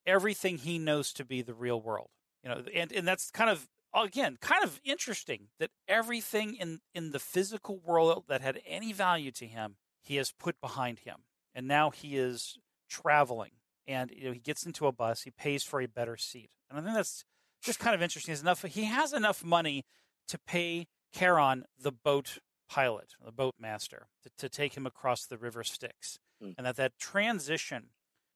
[0.06, 2.10] everything he knows to be the real world.
[2.44, 7.12] You know, and, and that's kind of again kind of interesting that everything in in
[7.12, 11.24] the physical world that had any value to him, he has put behind him.
[11.56, 12.58] And now he is
[12.90, 13.52] traveling
[13.88, 16.50] and you know he gets into a bus, he pays for a better seat.
[16.70, 17.26] And I think that's
[17.62, 18.34] just kind of interesting.
[18.34, 19.86] Is enough he has enough money
[20.28, 22.38] to pay Charon, the boat
[22.70, 26.20] pilot, the boat master, to, to take him across the river Styx.
[26.42, 26.54] Mm.
[26.58, 27.88] And that that transition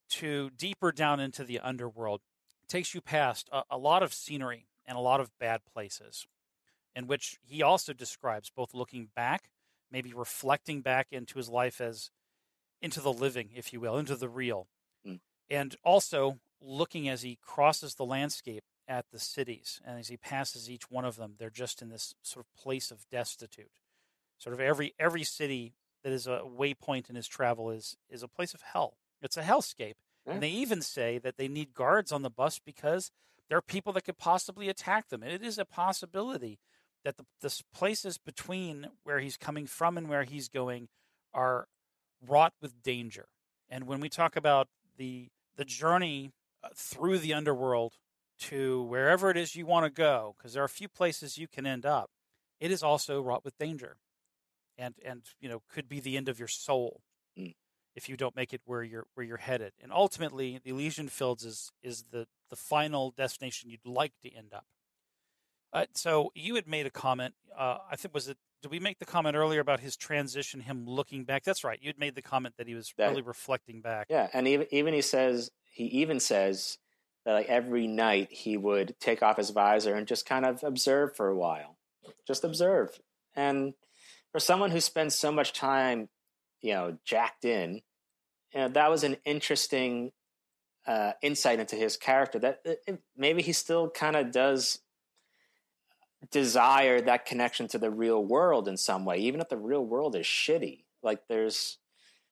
[0.10, 2.22] to deeper down into the underworld
[2.68, 6.28] takes you past a, a lot of scenery and a lot of bad places,
[6.96, 9.50] in which he also describes both looking back,
[9.92, 12.12] maybe reflecting back into his life as
[12.82, 14.68] into the living, if you will, into the real,
[15.08, 15.20] mm.
[15.50, 19.82] and also looking as he crosses the landscape at the cities.
[19.86, 22.92] And as he passes each one of them, they're just in this sort of place
[22.92, 23.72] of destitute.
[24.38, 28.28] Sort of every every city that is a waypoint in his travel is is a
[28.28, 28.98] place of hell.
[29.22, 29.96] It's a hellscape.
[30.26, 30.34] Yeah.
[30.34, 33.12] And they even say that they need guards on the bus because
[33.54, 35.22] there are people that could possibly attack them.
[35.22, 36.58] And it is a possibility
[37.06, 40.88] that the, the places between where he's coming from and where he's going
[41.36, 41.68] are
[42.28, 43.28] wrought with danger.
[43.70, 46.32] And when we talk about the the journey
[46.64, 47.94] uh, through the underworld
[48.40, 51.48] to wherever it is you want to go, because there are a few places you
[51.48, 52.10] can end up,
[52.60, 53.98] it is also wrought with danger,
[54.80, 57.02] and and you know could be the end of your soul.
[57.96, 59.74] If you don't make it where you're where you're headed.
[59.82, 64.54] And ultimately, the Elysian Fields is is the the final destination you'd like to end
[64.54, 64.66] up.
[65.72, 67.34] Uh, so you had made a comment.
[67.58, 68.38] Uh, I think was it.
[68.62, 71.44] Did we make the comment earlier about his transition, him looking back?
[71.44, 71.80] That's right.
[71.82, 74.08] You'd made the comment that he was that, really reflecting back.
[74.10, 76.78] Yeah, and even even he says he even says
[77.26, 81.16] that like every night he would take off his visor and just kind of observe
[81.16, 81.78] for a while,
[82.28, 83.00] just observe.
[83.36, 83.74] And
[84.32, 86.10] for someone who spends so much time,
[86.64, 87.82] you know, jacked in,
[88.54, 90.12] you know, that was an interesting
[90.88, 92.40] uh, insight into his character.
[92.40, 94.80] That it, maybe he still kind of does
[96.32, 100.16] desire that connection to the real world in some way, even if the real world
[100.16, 100.84] is shitty.
[101.04, 101.78] Like there's,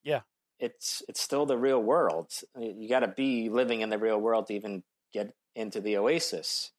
[0.04, 0.22] yeah,
[0.60, 2.32] it's it's still the real world.
[2.58, 6.72] You got to be living in the real world to even get into the oasis,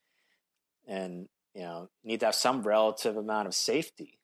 [0.87, 4.19] and you know need to have some relative amount of safety.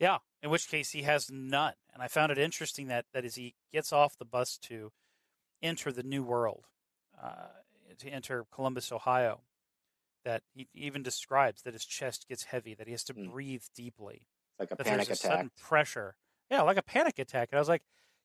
[0.00, 1.74] Yeah, in which case he has none.
[1.92, 4.92] And I found it interesting that that as he gets off the bus to
[5.62, 6.66] enter the new world,
[7.22, 7.48] uh,
[7.98, 9.40] to enter Columbus, Ohio,
[10.24, 13.30] that he even describes that his chest gets heavy, that he has to mm.
[13.30, 14.26] breathe deeply,
[14.58, 16.16] It's like a panic there's a sudden pressure.
[16.50, 17.48] Yeah, like a panic attack.
[17.50, 17.82] And I was like,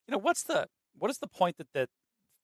[0.07, 1.89] you know, what's the what is the point that that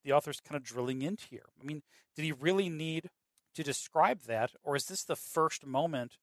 [0.03, 1.49] the author's kind of drilling into here?
[1.59, 1.81] I mean,
[2.15, 3.09] did he really need
[3.55, 6.17] to describe that, or is this the first moment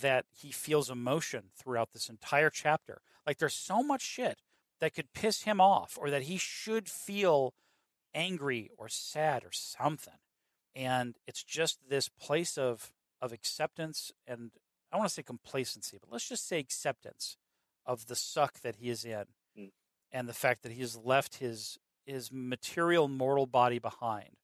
[0.00, 3.00] that he feels emotion throughout this entire chapter?
[3.26, 4.40] Like, there's so much shit
[4.80, 7.54] that could piss him off, or that he should feel
[8.14, 10.18] angry or sad or something,
[10.74, 14.50] and it's just this place of of acceptance and
[14.92, 17.36] I want to say complacency, but let's just say acceptance
[17.84, 19.24] of the suck that he is in
[19.58, 19.70] mm.
[20.12, 24.36] and the fact that he has left his his material mortal body behind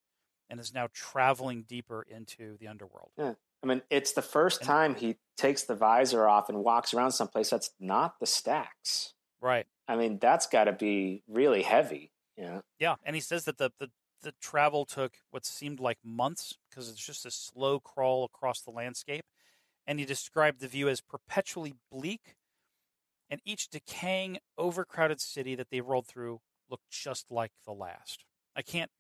[0.51, 3.13] and is now traveling deeper into the underworld.
[3.17, 3.35] Yeah.
[3.63, 7.51] I mean, it's the first time he takes the visor off and walks around someplace
[7.51, 9.15] that's not the stacks.
[9.41, 9.67] Right.
[9.87, 12.13] I mean, that's got to be really heavy.
[12.37, 12.61] Yeah.
[12.79, 13.91] Yeah, and he says that the, the
[14.23, 18.71] the travel took what seemed like months because it's just a slow crawl across the
[18.71, 19.25] landscape,
[19.87, 22.37] and he described the view as perpetually bleak
[23.29, 28.25] and each decaying, overcrowded city that they rolled through looked just like the last.
[28.55, 28.91] I can't,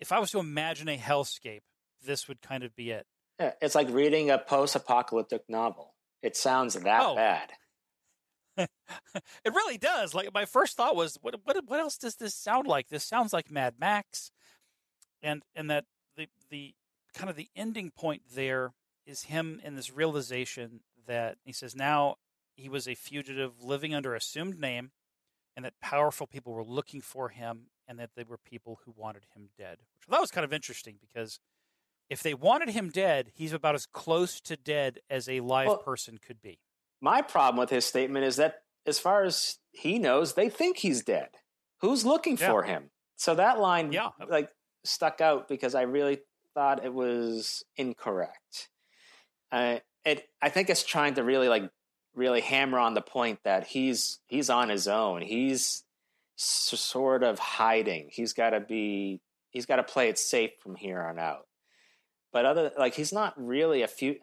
[0.00, 1.60] if I was to imagine a hellscape,
[2.02, 3.06] this would kind of be it.
[3.38, 5.94] Yeah, it's like reading a post apocalyptic novel.
[6.22, 7.16] It sounds that oh.
[7.16, 7.50] bad.
[8.56, 8.68] it
[9.54, 10.14] really does.
[10.14, 12.88] Like my first thought was, what, what what else does this sound like?
[12.88, 14.30] This sounds like Mad Max,
[15.22, 15.84] and and that
[16.16, 16.74] the the
[17.14, 18.72] kind of the ending point there
[19.06, 22.16] is him in this realization that he says now
[22.56, 24.92] he was a fugitive living under assumed name
[25.56, 29.24] and that powerful people were looking for him and that they were people who wanted
[29.34, 29.78] him dead.
[29.92, 31.38] Which that was kind of interesting because
[32.10, 35.78] if they wanted him dead, he's about as close to dead as a live well,
[35.78, 36.58] person could be.
[37.00, 41.02] My problem with his statement is that as far as he knows, they think he's
[41.02, 41.28] dead.
[41.80, 42.50] Who's looking yeah.
[42.50, 42.90] for him?
[43.16, 44.10] So that line yeah.
[44.28, 44.50] like
[44.84, 46.18] stuck out because I really
[46.54, 48.68] thought it was incorrect.
[49.50, 51.70] Uh, it I think it's trying to really like
[52.14, 55.22] really hammer on the point that he's he's on his own.
[55.22, 55.84] He's
[56.36, 58.08] sort of hiding.
[58.10, 61.46] He's got to be he's got to play it safe from here on out.
[62.34, 64.16] But other like he's not really a few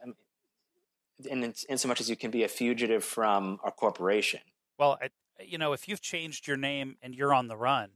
[1.23, 4.41] in in so much as you can be a fugitive from a corporation.
[4.77, 7.91] Well, I, you know, if you've changed your name and you're on the run,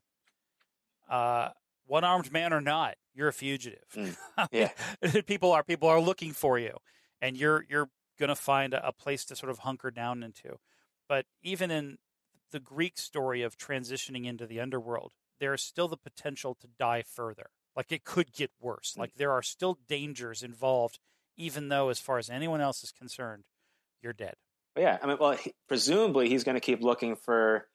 [1.09, 1.49] uh,
[1.85, 3.83] one armed man or not, you're a fugitive.
[3.93, 4.15] Mm,
[4.53, 6.77] yeah, people are people are looking for you,
[7.21, 10.59] and you're you're going to find a, a place to sort of hunker down into.
[11.09, 11.97] But even in
[12.51, 17.03] the Greek story of transitioning into the underworld, there is still the potential to die
[17.05, 17.49] further.
[17.75, 18.93] Like it could get worse.
[18.93, 18.99] Mm.
[18.99, 20.99] Like there are still dangers involved,
[21.37, 23.43] even though, as far as anyone else is concerned,
[24.01, 24.35] you're dead.
[24.77, 27.67] Yeah, I mean, well, he, presumably he's going to keep looking for,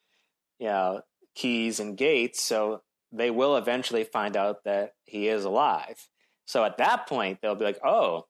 [0.59, 1.03] you know,
[1.35, 2.43] keys and gates.
[2.43, 2.83] So
[3.13, 6.09] they will eventually find out that he is alive.
[6.45, 8.27] So at that point, they'll be like, "Oh,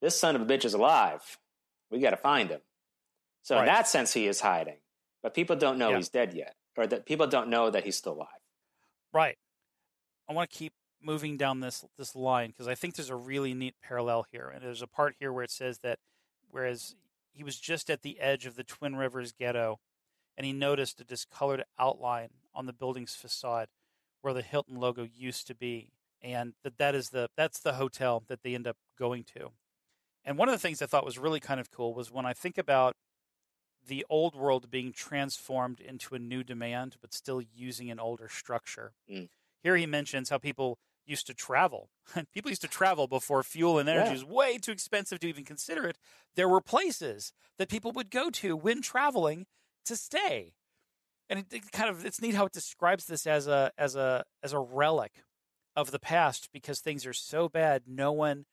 [0.00, 1.20] this son of a bitch is alive.
[1.90, 2.60] We got to find him."
[3.42, 3.62] So right.
[3.62, 4.78] in that sense, he is hiding,
[5.22, 5.96] but people don't know yeah.
[5.96, 8.28] he's dead yet, or that people don't know that he's still alive.
[9.12, 9.36] Right.
[10.28, 10.72] I want to keep
[11.04, 14.64] moving down this this line because I think there's a really neat parallel here, and
[14.64, 15.98] there's a part here where it says that
[16.50, 16.94] whereas
[17.32, 19.80] he was just at the edge of the Twin Rivers ghetto,
[20.36, 23.68] and he noticed a discolored outline on the building's facade
[24.20, 25.88] where the Hilton logo used to be,
[26.20, 29.50] and that that is the that's the hotel that they end up going to.
[30.24, 32.32] And one of the things I thought was really kind of cool was when I
[32.32, 32.94] think about
[33.86, 38.92] the old world being transformed into a new demand, but still using an older structure.
[39.10, 39.28] Mm.
[39.62, 41.90] Here he mentions how people used to travel.
[42.34, 44.12] people used to travel before fuel and energy yeah.
[44.12, 45.98] was way too expensive to even consider it.
[46.34, 49.46] There were places that people would go to when traveling
[49.86, 50.54] to stay.
[51.28, 54.24] And it, it kind of it's neat how it describes this as a as a
[54.42, 55.24] as a relic
[55.74, 58.44] of the past because things are so bad no one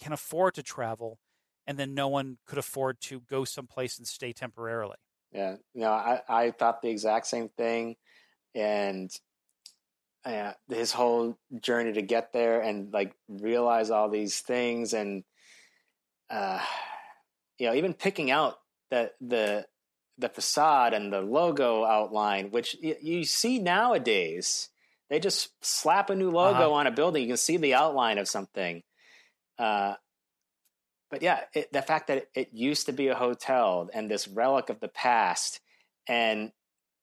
[0.00, 1.18] can afford to travel
[1.66, 4.96] and then no one could afford to go someplace and stay temporarily.
[5.32, 7.96] Yeah, you know, I, I thought the exact same thing,
[8.54, 9.10] and
[10.24, 15.24] uh, his whole journey to get there and like realize all these things, and
[16.30, 16.60] uh,
[17.58, 18.56] you know, even picking out
[18.90, 19.66] the the
[20.18, 24.68] the facade and the logo outline, which y- you see nowadays.
[25.10, 26.72] They just slap a new logo uh-huh.
[26.72, 27.22] on a building.
[27.22, 28.82] You can see the outline of something.
[29.58, 29.94] Uh,
[31.10, 34.26] but yeah, it, the fact that it, it, used to be a hotel and this
[34.26, 35.60] relic of the past,
[36.08, 36.50] and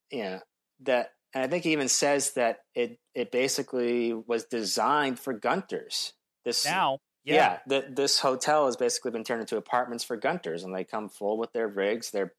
[0.10, 0.40] you know
[0.82, 6.14] that, and I think he even says that it it basically was designed for gunters.
[6.46, 10.64] This now, yeah, yeah the, this hotel has basically been turned into apartments for gunters,
[10.64, 12.12] and they come full with their rigs.
[12.12, 12.34] Their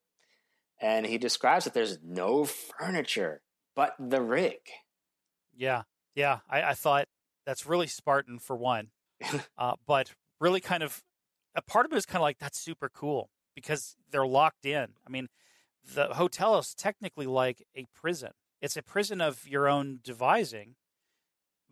[0.81, 3.42] and he describes that there's no furniture
[3.76, 4.59] but the rig.
[5.57, 5.83] Yeah,
[6.14, 7.07] yeah, I, I thought
[7.46, 8.88] that's really Spartan for one,
[9.59, 11.03] uh, but really kind of
[11.55, 14.88] a part of it is kind of like that's super cool because they're locked in.
[15.07, 15.29] I mean,
[15.94, 18.31] the hotel is technically like a prison.
[18.61, 20.75] It's a prison of your own devising,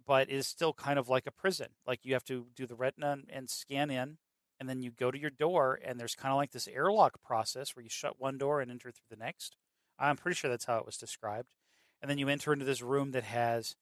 [0.06, 1.68] but is still kind of like a prison.
[1.86, 4.18] Like you have to do the retina and scan in,
[4.58, 7.76] and then you go to your door, and there's kind of like this airlock process
[7.76, 9.56] where you shut one door and enter through the next.
[9.98, 11.48] I'm pretty sure that's how it was described.
[12.00, 13.76] And then you enter into this room that has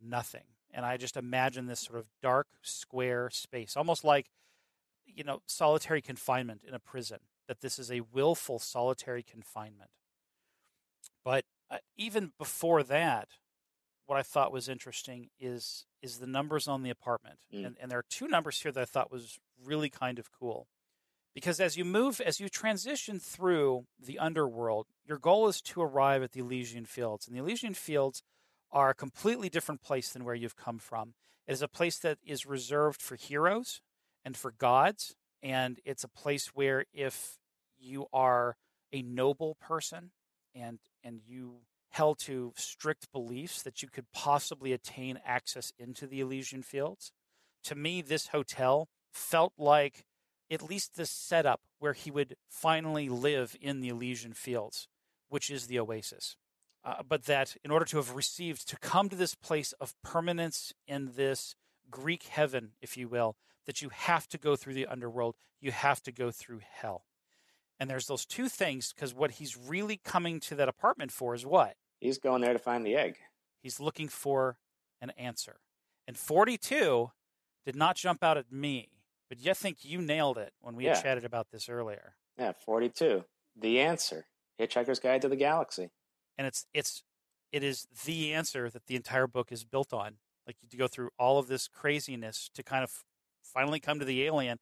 [0.00, 0.44] nothing.
[0.72, 4.26] And I just imagine this sort of dark square space, almost like
[5.06, 9.90] you know, solitary confinement in a prison, that this is a willful solitary confinement.
[11.24, 11.44] But
[11.96, 13.28] even before that,
[14.06, 17.64] what I thought was interesting is is the numbers on the apartment, mm.
[17.66, 20.68] and, and there are two numbers here that I thought was really kind of cool,
[21.34, 26.22] because as you move, as you transition through the underworld, your goal is to arrive
[26.22, 28.22] at the Elysian Fields, and the Elysian Fields
[28.70, 31.14] are a completely different place than where you've come from.
[31.46, 33.80] It is a place that is reserved for heroes
[34.24, 35.14] and for gods.
[35.42, 37.38] And it's a place where if
[37.78, 38.56] you are
[38.92, 40.10] a noble person
[40.54, 46.20] and and you held to strict beliefs that you could possibly attain access into the
[46.20, 47.12] Elysian fields.
[47.64, 50.04] To me, this hotel felt like
[50.50, 54.88] at least the setup where he would finally live in the Elysian fields,
[55.28, 56.36] which is the oasis.
[56.84, 60.72] Uh, but that in order to have received, to come to this place of permanence
[60.86, 61.54] in this
[61.90, 63.36] Greek heaven, if you will,
[63.66, 67.04] that you have to go through the underworld, you have to go through hell.
[67.84, 71.44] And there's those two things because what he's really coming to that apartment for is
[71.44, 71.74] what?
[72.00, 73.18] He's going there to find the egg.
[73.62, 74.56] He's looking for
[75.02, 75.56] an answer.
[76.08, 77.10] And 42
[77.66, 78.88] did not jump out at me,
[79.28, 80.94] but I think you nailed it when we yeah.
[80.94, 82.14] chatted about this earlier.
[82.38, 83.22] Yeah, 42.
[83.54, 84.24] The answer.
[84.58, 85.90] Hitchhiker's Guide to the Galaxy.
[86.38, 87.02] And it's it's
[87.52, 90.16] it is the answer that the entire book is built on.
[90.46, 93.04] Like to go through all of this craziness to kind of
[93.42, 94.58] finally come to the alien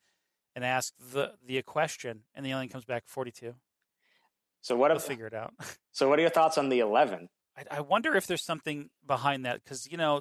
[0.54, 3.54] and ask the the question, and the alien comes back forty two.
[4.60, 4.90] So what?
[4.90, 5.54] I'll figure it out.
[5.94, 7.28] So what are your thoughts on the eleven?
[7.54, 10.20] I, I wonder if there's something behind that because you know.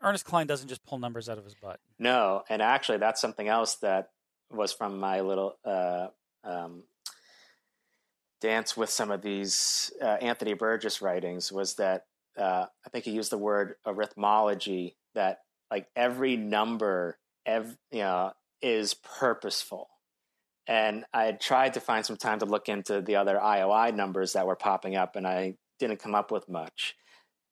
[0.00, 1.80] Ernest Cline doesn't just pull numbers out of his butt.
[1.98, 4.10] No, and actually, that's something else that
[4.50, 6.08] was from my little uh,
[6.44, 6.84] um,
[8.40, 11.50] dance with some of these uh, Anthony Burgess writings.
[11.52, 12.04] Was that
[12.36, 15.38] uh, I think he used the word arithmology that
[15.70, 18.32] like every number, every, you know,
[18.62, 19.88] is purposeful.
[20.66, 24.34] And I had tried to find some time to look into the other IOI numbers
[24.34, 26.94] that were popping up, and I didn't come up with much.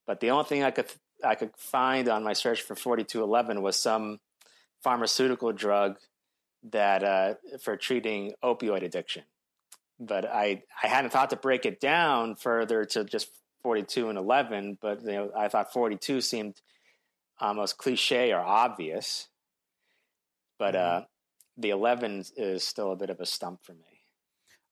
[0.07, 0.91] But the only thing I could
[1.25, 4.19] I could find on my search for 4211 was some
[4.83, 5.97] pharmaceutical drug
[6.71, 9.25] that uh, for treating opioid addiction.
[9.99, 13.29] But I I hadn't thought to break it down further to just
[13.63, 14.79] 42 and 11.
[14.81, 16.61] But you know I thought 42 seemed
[17.41, 19.29] almost cliche or obvious.
[20.59, 21.03] But mm-hmm.
[21.03, 21.05] uh,
[21.57, 23.97] the 11 is still a bit of a stump for me.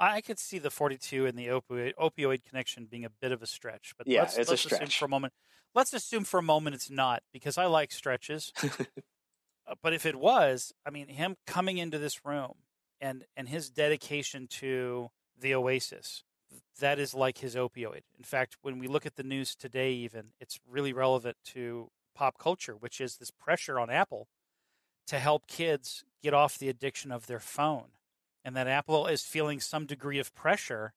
[0.01, 3.47] I could see the 42 and the opioid, opioid connection being a bit of a
[3.47, 4.83] stretch, but yeah, let's, it's let's a stretch.
[4.83, 5.33] assume for a moment.
[5.75, 8.53] Let's assume for a moment it's not because I like stretches.
[9.67, 12.53] Uh, but if it was, I mean, him coming into this room
[13.01, 15.09] and and his dedication to
[15.41, 16.23] the Oasis,
[16.81, 18.03] that is like his opioid.
[18.19, 22.39] In fact, when we look at the news today, even it's really relevant to pop
[22.39, 24.29] culture, which is this pressure on Apple
[25.07, 27.89] to help kids get off the addiction of their phone
[28.45, 30.93] and that Apple is feeling some degree of pressure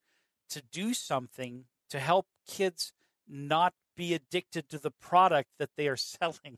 [0.49, 2.91] to do something to help kids
[3.27, 6.57] not be addicted to the product that they are selling,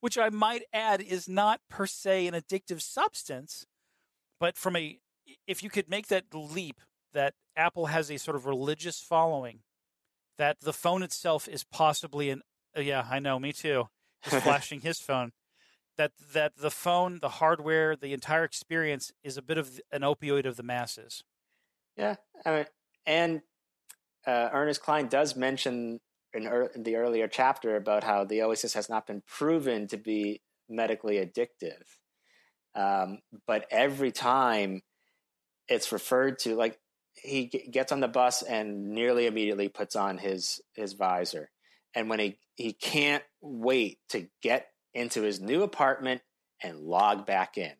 [0.00, 3.66] which I might add is not per se an addictive substance,
[4.38, 4.98] but from a
[5.48, 6.80] if you could make that leap
[7.12, 9.60] that Apple has a sort of religious following,
[10.38, 12.42] that the phone itself is possibly an
[12.76, 13.88] yeah, I know, me too.
[14.22, 15.32] Just flashing his phone
[15.96, 20.46] that that the phone, the hardware, the entire experience is a bit of an opioid
[20.46, 21.24] of the masses.
[21.96, 22.66] Yeah, I mean,
[23.06, 23.42] and
[24.26, 26.00] uh, Ernest Cline does mention
[26.34, 29.96] in, er- in, the earlier chapter about how the Oasis has not been proven to
[29.96, 31.84] be medically addictive,
[32.74, 34.82] um, but every time
[35.68, 36.78] it's referred to, like
[37.14, 41.50] he g- gets on the bus and nearly immediately puts on his his visor,
[41.94, 46.22] and when he he can't wait to get into his new apartment
[46.62, 47.72] and log back in.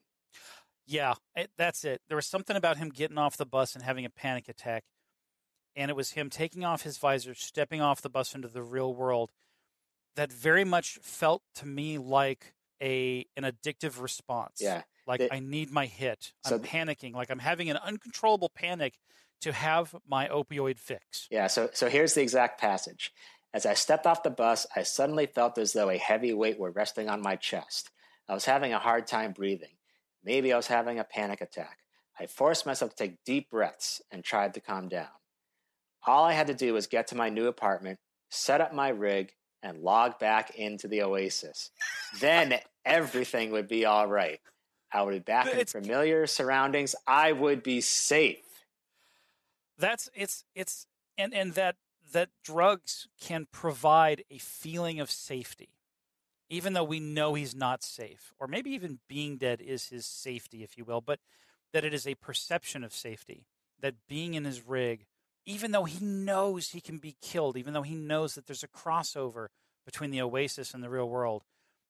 [0.86, 2.00] Yeah, it, that's it.
[2.08, 4.84] There was something about him getting off the bus and having a panic attack.
[5.74, 8.94] And it was him taking off his visor, stepping off the bus into the real
[8.94, 9.30] world
[10.14, 14.60] that very much felt to me like a an addictive response.
[14.60, 14.82] Yeah.
[15.06, 16.32] Like I need my hit.
[16.44, 17.14] I'm so panicking.
[17.14, 18.98] Like I'm having an uncontrollable panic
[19.42, 21.28] to have my opioid fix.
[21.30, 23.12] Yeah, so so here's the exact passage.
[23.56, 26.72] As I stepped off the bus, I suddenly felt as though a heavy weight were
[26.72, 27.90] resting on my chest.
[28.28, 29.78] I was having a hard time breathing.
[30.22, 31.78] Maybe I was having a panic attack.
[32.20, 35.08] I forced myself to take deep breaths and tried to calm down.
[36.06, 37.98] All I had to do was get to my new apartment,
[38.28, 39.32] set up my rig,
[39.62, 41.70] and log back into the Oasis.
[42.20, 44.40] then everything would be all right.
[44.92, 46.94] I would be back in familiar surroundings.
[47.06, 48.44] I would be safe.
[49.78, 50.86] That's it's it's
[51.16, 51.76] and and that
[52.12, 55.70] that drugs can provide a feeling of safety,
[56.48, 60.62] even though we know he's not safe, or maybe even being dead is his safety,
[60.62, 61.18] if you will, but
[61.72, 63.46] that it is a perception of safety,
[63.80, 65.06] that being in his rig,
[65.44, 68.68] even though he knows he can be killed, even though he knows that there's a
[68.68, 69.48] crossover
[69.84, 71.44] between the oasis and the real world,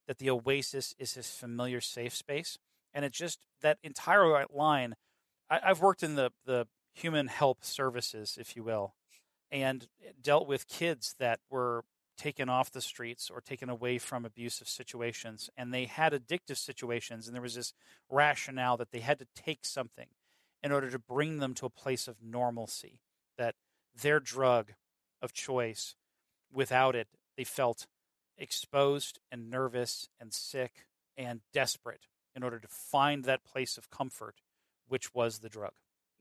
[0.07, 2.59] that the oasis is his familiar safe space.
[2.93, 4.95] And it just, that entire line,
[5.49, 8.95] I, I've worked in the, the human help services, if you will,
[9.51, 9.87] and
[10.23, 11.85] dealt with kids that were
[12.17, 17.27] taken off the streets or taken away from abusive situations and they had addictive situations
[17.27, 17.75] and there was this
[18.11, 20.07] rationale that they had to take something
[20.63, 23.01] in order to bring them to a place of normalcy
[23.37, 23.55] that
[24.01, 24.73] their drug
[25.21, 25.95] of choice
[26.51, 27.87] without it they felt
[28.39, 30.87] exposed and nervous and sick
[31.17, 34.37] and desperate in order to find that place of comfort
[34.89, 35.73] which was the drug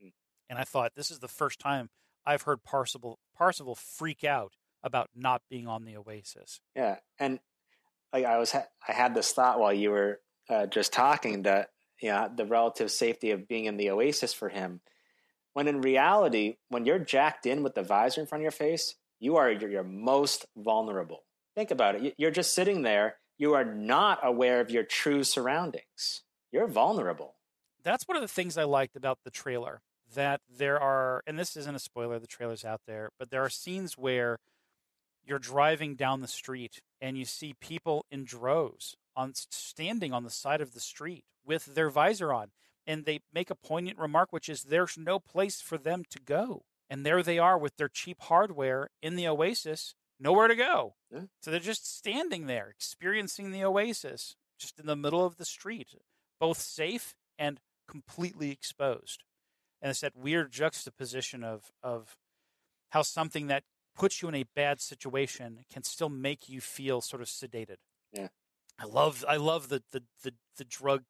[0.02, 0.12] mm.
[0.50, 1.88] and i thought this is the first time
[2.26, 6.60] I've heard Parzival Parzival freak out about not being on the Oasis.
[6.74, 7.38] Yeah, and
[8.12, 11.70] like I was, ha- I had this thought while you were uh, just talking that
[12.00, 14.80] you know the relative safety of being in the Oasis for him,
[15.52, 18.94] when in reality, when you're jacked in with the visor in front of your face,
[19.18, 21.24] you are your, your most vulnerable.
[21.54, 22.14] Think about it.
[22.18, 23.16] You're just sitting there.
[23.38, 26.22] You are not aware of your true surroundings.
[26.52, 27.34] You're vulnerable.
[27.82, 29.82] That's one of the things I liked about the trailer
[30.16, 33.48] that there are, and this isn't a spoiler, the trailer's out there, but there are
[33.48, 34.38] scenes where
[35.24, 40.30] you're driving down the street and you see people in droves on standing on the
[40.30, 42.48] side of the street with their visor on
[42.86, 46.62] and they make a poignant remark which is there's no place for them to go
[46.88, 50.94] And there they are with their cheap hardware in the Oasis, nowhere to go.
[51.12, 51.22] Yeah.
[51.40, 55.88] So they're just standing there, experiencing the Oasis, just in the middle of the street,
[56.38, 59.24] both safe and completely exposed.
[59.86, 62.16] And it's that weird juxtaposition of of
[62.88, 63.62] how something that
[63.94, 67.76] puts you in a bad situation can still make you feel sort of sedated.
[68.12, 68.26] Yeah.
[68.80, 71.04] I love I love the the the, the drug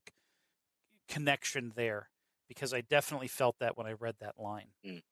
[1.09, 2.11] connection there
[2.51, 4.69] because I definitely felt that when I read that line.
[4.87, 5.03] Mm.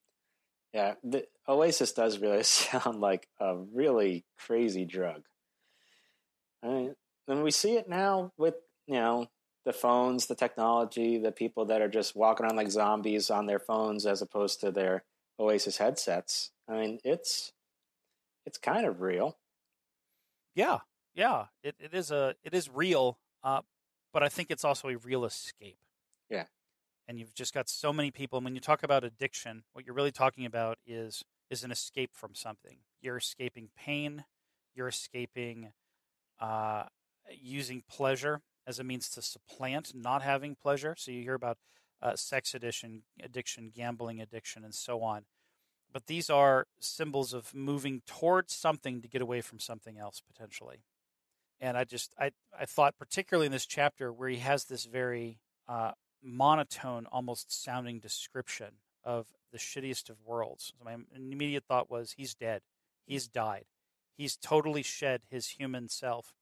[0.75, 5.23] Yeah, the Oasis does really sound like a really crazy drug.
[6.63, 6.95] I mean,
[7.29, 8.57] and we see it now with
[8.87, 9.29] you know
[9.65, 13.59] the phones, the technology, the people that are just walking around like zombies on their
[13.59, 15.05] phones as opposed to their
[15.41, 16.51] Oasis headsets.
[16.69, 17.53] I mean, it's
[18.47, 19.37] it's kind of real.
[20.55, 20.79] Yeah,
[21.15, 23.63] yeah, it, it is a it is real, uh,
[24.13, 25.79] but I think it's also a real escape.
[26.31, 26.45] Yeah,
[27.09, 28.39] and you've just got so many people.
[28.39, 32.11] And when you talk about addiction, what you're really talking about is is an escape
[32.13, 32.79] from something.
[33.01, 34.25] You're escaping pain.
[34.75, 35.73] You're escaping
[36.41, 36.85] uh,
[37.31, 40.95] using pleasure as a means to supplant not having pleasure.
[40.97, 41.59] So you hear about
[42.03, 45.25] uh, sex addiction, addiction, gambling addiction, and so on.
[45.93, 50.83] But these are symbols of moving towards something to get away from something else potentially.
[51.61, 55.39] And I just I I thought particularly in this chapter where he has this very
[55.69, 55.93] uh,
[56.23, 60.73] monotone, almost sounding description of the shittiest of worlds.
[60.77, 62.63] So my immediate thought was he's dead,
[63.07, 63.67] he's died,
[64.17, 66.35] he's totally shed his human self,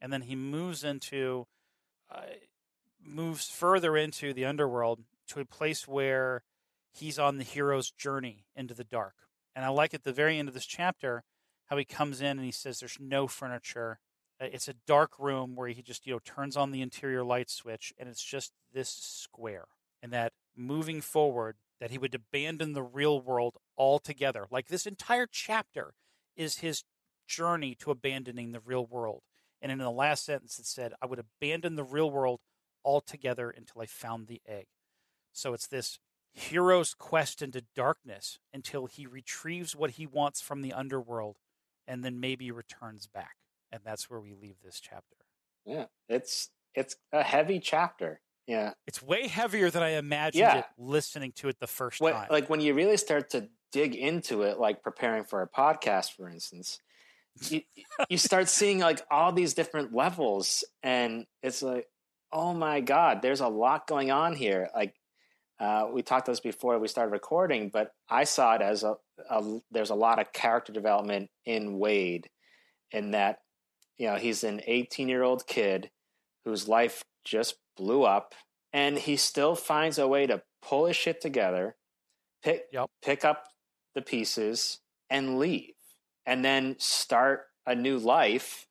[0.00, 1.46] and then he moves into
[3.04, 6.42] moves further into the underworld to a place where
[6.92, 9.14] he's on the hero's journey into the dark.
[9.54, 11.24] And I like at the very end of this chapter
[11.66, 14.00] how he comes in and he says there's no furniture.
[14.40, 17.50] Uh, it's a dark room where he just, you know, turns on the interior light
[17.50, 19.66] switch and it's just this square.
[20.02, 24.46] And that moving forward, that he would abandon the real world altogether.
[24.50, 25.94] Like this entire chapter
[26.36, 26.84] is his
[27.26, 29.22] journey to abandoning the real world.
[29.62, 32.40] And in the last sentence, it said, I would abandon the real world
[32.84, 34.66] altogether until I found the egg.
[35.32, 35.98] So it's this
[36.32, 41.36] hero's quest into darkness until he retrieves what he wants from the underworld
[41.86, 43.36] and then maybe returns back.
[43.72, 45.16] And that's where we leave this chapter.
[45.64, 48.20] Yeah, it's it's a heavy chapter.
[48.46, 48.72] Yeah.
[48.86, 50.58] It's way heavier than I imagined yeah.
[50.58, 52.28] it listening to it the first when, time.
[52.30, 56.28] Like when you really start to dig into it, like preparing for a podcast, for
[56.28, 56.78] instance,
[57.48, 57.62] you,
[58.08, 61.86] you start seeing like all these different levels and it's like,
[62.32, 64.68] oh my God, there's a lot going on here.
[64.74, 64.94] Like
[65.60, 68.94] uh, we talked this before we started recording, but I saw it as a,
[69.28, 72.30] a, there's a lot of character development in Wade,
[72.92, 73.40] in that
[73.98, 75.90] you know he's an 18 year old kid
[76.46, 78.34] whose life just blew up,
[78.72, 81.76] and he still finds a way to pull his shit together,
[82.42, 82.88] pick yep.
[83.02, 83.44] pick up
[83.94, 84.80] the pieces,
[85.10, 85.74] and leave,
[86.30, 88.68] and then start a new life,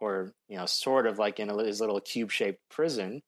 [0.00, 3.22] or you know, sort of like in a, his little cube shaped prison.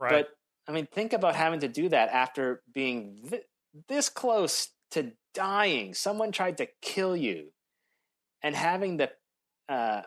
[0.00, 0.10] Right.
[0.10, 0.28] But
[0.66, 3.42] I mean, think about having to do that after being th-
[3.88, 5.92] this close to dying.
[5.92, 7.52] Someone tried to kill you,
[8.42, 9.10] and having the
[9.68, 10.02] uh,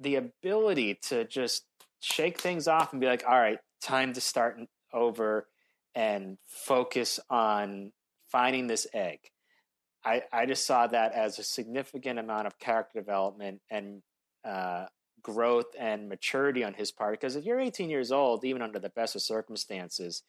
[0.00, 1.64] the ability to just
[2.00, 4.58] shake things off and be like, "All right, time to start
[4.92, 5.48] over
[5.94, 7.92] and focus on
[8.30, 9.20] finding this egg."
[10.04, 14.02] I I just saw that as a significant amount of character development and
[14.44, 14.86] uh,
[15.22, 17.12] growth and maturity on his part.
[17.12, 20.22] Because if you're 18 years old, even under the best of circumstances,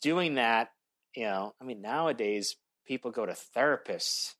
[0.00, 0.70] doing that,
[1.14, 4.34] you know, I mean, nowadays people go to therapists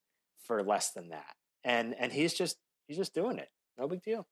[0.44, 1.34] for less than that,
[1.64, 2.56] and and he's just
[2.86, 3.48] he's just doing it.
[3.78, 4.26] No big deal.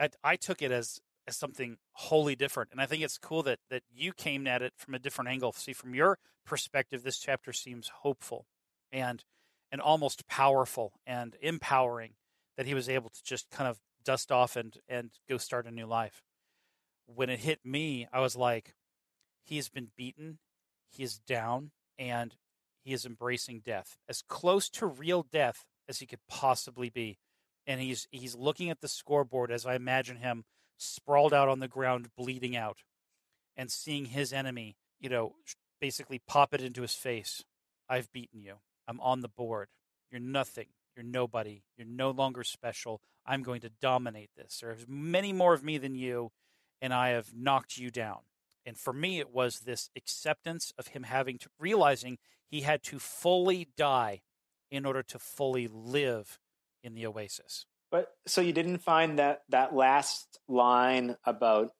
[0.00, 3.58] I, I took it as as something wholly different, and I think it's cool that
[3.70, 5.52] that you came at it from a different angle.
[5.52, 8.46] See, from your perspective, this chapter seems hopeful
[8.92, 9.24] and
[9.70, 12.12] and almost powerful and empowering
[12.56, 15.70] that he was able to just kind of dust off and and go start a
[15.70, 16.22] new life.
[17.06, 18.74] When it hit me, I was like,
[19.42, 20.38] he's been beaten,
[20.90, 22.34] he is down, and
[22.84, 27.18] he is embracing death as close to real death as he could possibly be.
[27.66, 30.44] And he's he's looking at the scoreboard as I imagine him
[30.78, 32.78] sprawled out on the ground, bleeding out,
[33.56, 35.34] and seeing his enemy, you know,
[35.80, 37.44] basically pop it into his face.
[37.88, 38.56] I've beaten you.
[38.88, 39.68] I'm on the board.
[40.10, 40.66] You're nothing.
[40.96, 41.62] You're nobody.
[41.76, 43.00] You're no longer special.
[43.24, 44.58] I'm going to dominate this.
[44.60, 46.32] There's many more of me than you,
[46.80, 48.20] and I have knocked you down.
[48.64, 52.18] And for me, it was this acceptance of him having to realizing
[52.50, 54.22] he had to fully die
[54.70, 56.38] in order to fully live
[56.82, 57.66] in the oasis.
[57.90, 61.72] But so you didn't find that that last line about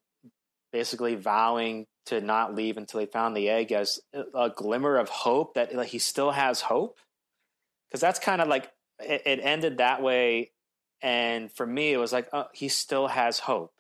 [0.73, 4.01] basically vowing to not leave until he found the egg as
[4.35, 6.99] a glimmer of hope that like, he still has hope?
[7.89, 10.53] Because that's kind of like it, it, ended that way.
[11.03, 13.73] And for me it was like oh he still has hope.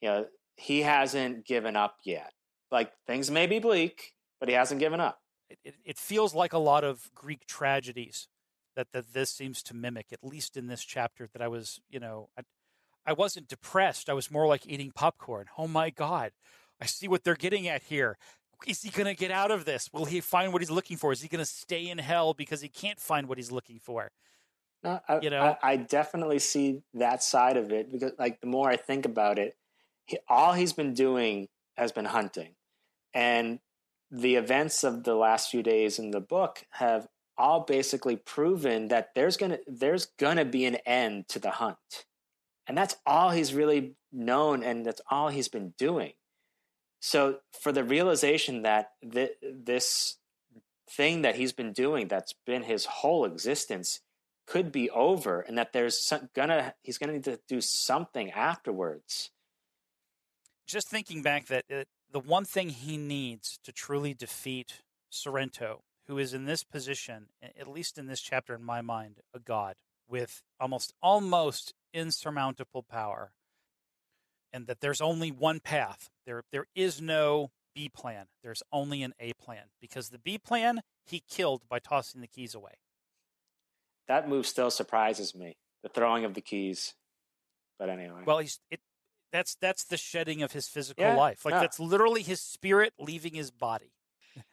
[0.00, 0.26] You know
[0.56, 2.32] he hasn't given up yet.
[2.70, 5.20] Like things may be bleak but he hasn't given up.
[5.64, 8.28] It, it feels like a lot of greek tragedies
[8.76, 12.00] that, that this seems to mimic at least in this chapter that i was you
[12.00, 12.42] know I,
[13.06, 14.08] I wasn't depressed.
[14.08, 15.46] I was more like eating popcorn.
[15.58, 16.32] Oh my God,
[16.80, 18.18] I see what they're getting at here.
[18.66, 19.88] Is he going to get out of this?
[19.92, 21.12] Will he find what he's looking for?
[21.12, 24.10] Is he going to stay in hell because he can't find what he's looking for?
[24.82, 28.46] No, I, you know, I, I, definitely see that side of it because, like, the
[28.46, 29.54] more I think about it,
[30.06, 32.54] he, all he's been doing has been hunting,
[33.12, 33.60] and
[34.10, 39.10] the events of the last few days in the book have all basically proven that
[39.14, 42.06] there's gonna there's gonna be an end to the hunt
[42.70, 46.12] and that's all he's really known and that's all he's been doing.
[47.00, 50.18] So for the realization that th- this
[50.88, 54.02] thing that he's been doing that's been his whole existence
[54.46, 59.30] could be over and that there's some, gonna he's gonna need to do something afterwards
[60.66, 66.18] just thinking back that uh, the one thing he needs to truly defeat sorrento who
[66.18, 67.26] is in this position
[67.58, 69.76] at least in this chapter in my mind a god
[70.08, 73.32] with almost almost insurmountable power
[74.52, 76.10] and that there's only one path.
[76.26, 78.26] There there is no B plan.
[78.42, 82.54] There's only an A plan because the B plan he killed by tossing the keys
[82.54, 82.74] away.
[84.08, 85.56] That move still surprises me.
[85.82, 86.94] The throwing of the keys.
[87.78, 88.22] But anyway.
[88.26, 88.80] Well, he's it
[89.32, 91.44] that's that's the shedding of his physical yeah, life.
[91.44, 91.60] Like yeah.
[91.60, 93.92] that's literally his spirit leaving his body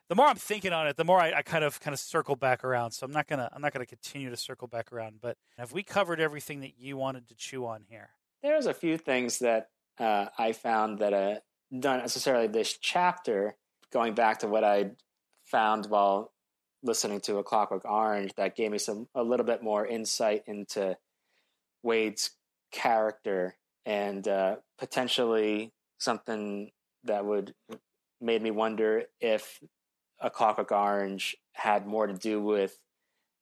[0.10, 2.36] the more I'm thinking on it, the more I, I, kind of kind of circle
[2.36, 2.92] back around.
[2.92, 5.20] So I'm not gonna I'm not gonna continue to circle back around.
[5.22, 8.10] But have we covered everything that you wanted to chew on here?
[8.42, 9.70] There's a few things that
[10.00, 11.36] uh, I found that uh,
[11.72, 13.56] not necessarily this chapter,
[13.92, 14.92] going back to what I
[15.46, 16.32] found while
[16.84, 20.98] listening to A Clockwork Orange, that gave me some a little bit more insight into
[21.84, 22.32] Wade's
[22.72, 26.72] character and uh, potentially something
[27.06, 27.54] that would
[28.20, 29.60] made me wonder if
[30.20, 32.78] a Clockwork Orange had more to do with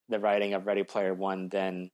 [0.10, 1.90] the writing of Ready Player One than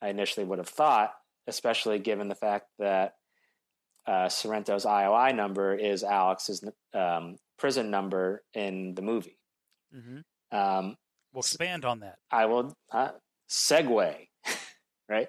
[0.00, 1.12] I initially would have thought,
[1.46, 3.14] especially given the fact that
[4.06, 6.64] uh, Sorrento's IOI number is Alex's
[6.94, 9.38] um, prison number in the movie.
[9.94, 10.56] Mm-hmm.
[10.56, 10.96] Um,
[11.32, 12.18] we'll expand on that.
[12.30, 13.10] I will uh,
[13.48, 14.28] segue,
[15.08, 15.28] right?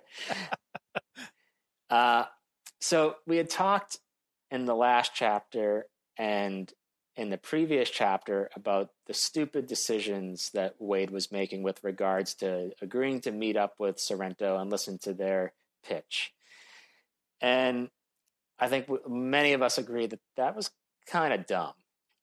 [1.89, 2.25] uh,
[2.79, 3.99] so we had talked
[4.51, 5.87] in the last chapter
[6.17, 6.71] and
[7.17, 12.71] in the previous chapter about the stupid decisions that Wade was making with regards to
[12.79, 15.53] agreeing to meet up with Sorrento and listen to their
[15.83, 16.31] pitch.
[17.41, 17.89] And
[18.59, 20.69] I think many of us agree that that was
[21.07, 21.73] kind of dumb.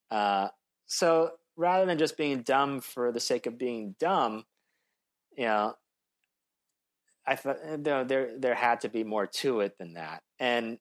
[0.09, 0.47] Uh,
[0.85, 4.45] so rather than just being dumb for the sake of being dumb,
[5.37, 5.75] you know,
[7.27, 10.21] I thought you know, there there had to be more to it than that.
[10.39, 10.77] And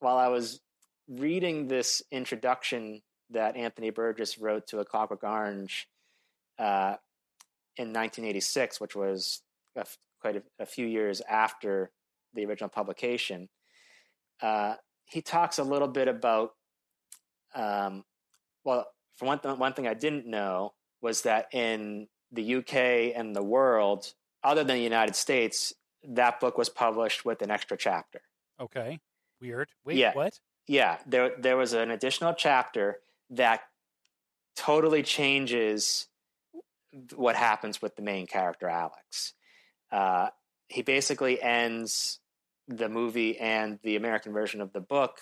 [0.00, 0.60] while I was
[1.08, 5.88] reading this introduction that Anthony Burgess wrote to A Clockwork Orange
[6.58, 6.96] uh,
[7.76, 9.42] in 1986, which was
[9.76, 9.84] a,
[10.20, 11.90] quite a, a, few years after
[12.34, 13.48] the original publication.
[14.40, 14.74] Uh,
[15.06, 16.52] he talks a little bit about,
[17.54, 18.04] um,
[18.64, 23.34] well, for one, th- one thing I didn't know was that in the UK and
[23.34, 24.12] the world,
[24.42, 25.72] other than the United States,
[26.06, 28.20] that book was published with an extra chapter.
[28.60, 29.00] Okay.
[29.40, 29.68] Weird.
[29.84, 30.14] Wait, yeah.
[30.14, 30.38] what?
[30.66, 33.00] Yeah, there there was an additional chapter
[33.30, 33.60] that
[34.56, 36.06] totally changes
[37.14, 39.34] what happens with the main character, Alex.
[39.90, 40.28] Uh,
[40.68, 42.20] he basically ends
[42.68, 45.18] the movie and the American version of the book,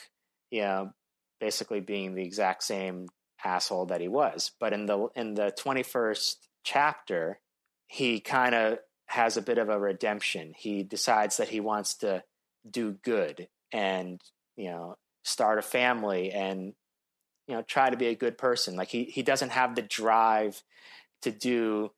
[0.50, 0.92] you know,
[1.40, 3.08] basically being the exact same
[3.44, 4.52] asshole that he was.
[4.60, 7.40] But in the in the twenty first chapter,
[7.86, 10.52] he kind of has a bit of a redemption.
[10.56, 12.22] He decides that he wants to
[12.68, 14.20] do good and
[14.56, 16.74] you know start a family and
[17.46, 18.76] you know try to be a good person.
[18.76, 20.62] Like he he doesn't have the drive
[21.22, 21.90] to do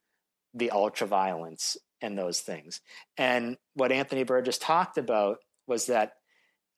[0.53, 2.81] the ultra violence and those things.
[3.17, 6.13] And what anthony burgess talked about was that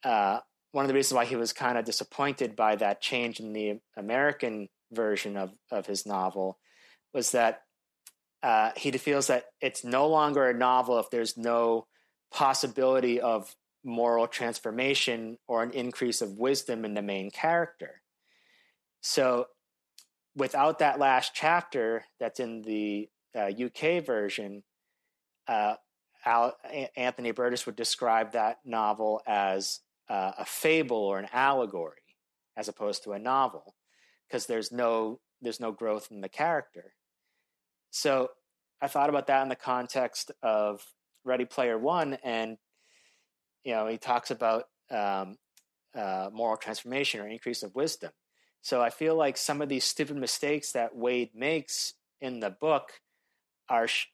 [0.04, 0.40] uh,
[0.72, 3.80] one of the reasons why he was kind of disappointed by that change in the
[3.96, 6.58] american version of of his novel
[7.12, 7.62] was that
[8.42, 11.86] uh, he feels that it's no longer a novel if there's no
[12.30, 18.02] possibility of moral transformation or an increase of wisdom in the main character
[19.06, 19.46] so
[20.34, 24.64] without that last chapter that's in the uh, UK version,
[25.46, 25.74] uh,
[26.24, 26.56] Al-
[26.96, 29.78] Anthony Burgess would describe that novel as
[30.08, 32.02] uh, a fable or an allegory.
[32.56, 33.76] as opposed to a novel
[34.26, 36.94] because there's no there's no growth in the character.
[37.92, 38.30] So
[38.82, 40.82] I thought about that in the context of
[41.24, 42.58] Ready Player One, and
[43.62, 45.36] you know he talks about um,
[45.94, 48.10] uh, moral transformation or increase of wisdom.
[48.66, 52.94] So I feel like some of these stupid mistakes that Wade makes in the book
[53.68, 54.06] are sh-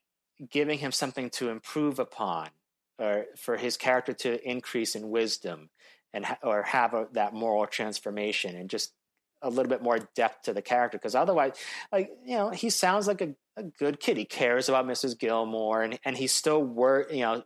[0.51, 2.51] giving him something to improve upon,
[2.99, 5.71] or for his character to increase in wisdom,
[6.13, 8.93] and ha- or have a, that moral transformation, and just
[9.41, 10.99] a little bit more depth to the character.
[10.99, 11.55] Because otherwise,
[11.91, 14.19] like you know, he sounds like a, a, good kid.
[14.19, 15.19] He cares about Mrs.
[15.19, 17.11] Gilmore, and and he still work.
[17.11, 17.43] You know,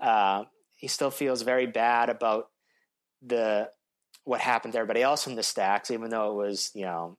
[0.00, 0.44] uh,
[0.76, 2.48] he still feels very bad about
[3.20, 3.68] the
[4.24, 7.16] what happened to everybody else in the stacks, even though it was you know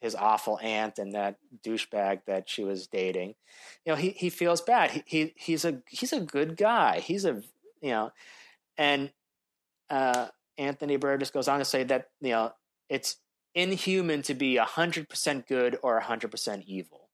[0.00, 3.34] his awful aunt and that douchebag that she was dating.
[3.84, 4.90] You know, he he feels bad.
[4.90, 7.00] He, he he's a he's a good guy.
[7.00, 7.42] He's a
[7.80, 8.10] you know,
[8.76, 9.10] and
[9.90, 10.28] uh,
[10.58, 12.52] Anthony Burgess goes on to say that you know
[12.88, 13.16] it's
[13.54, 17.08] inhuman to be hundred percent good or hundred percent evil.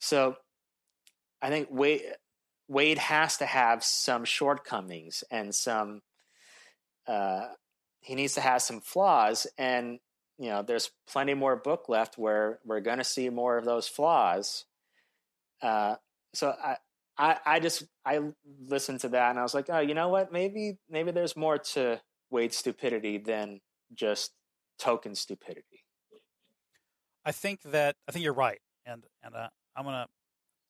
[0.00, 0.36] So,
[1.42, 2.02] I think Wade
[2.68, 6.02] Wade has to have some shortcomings and some.
[7.06, 7.48] Uh,
[8.08, 9.98] he needs to have some flaws, and
[10.38, 13.86] you know, there's plenty more book left where we're going to see more of those
[13.86, 14.64] flaws.
[15.60, 15.96] Uh,
[16.32, 16.76] so I,
[17.18, 18.20] I, I just I
[18.66, 20.32] listened to that and I was like, oh, you know what?
[20.32, 22.00] Maybe maybe there's more to
[22.30, 23.60] Wade's stupidity than
[23.92, 24.32] just
[24.78, 25.84] token stupidity.
[27.26, 30.06] I think that I think you're right, and and uh, I'm gonna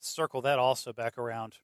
[0.01, 1.55] circle that also back around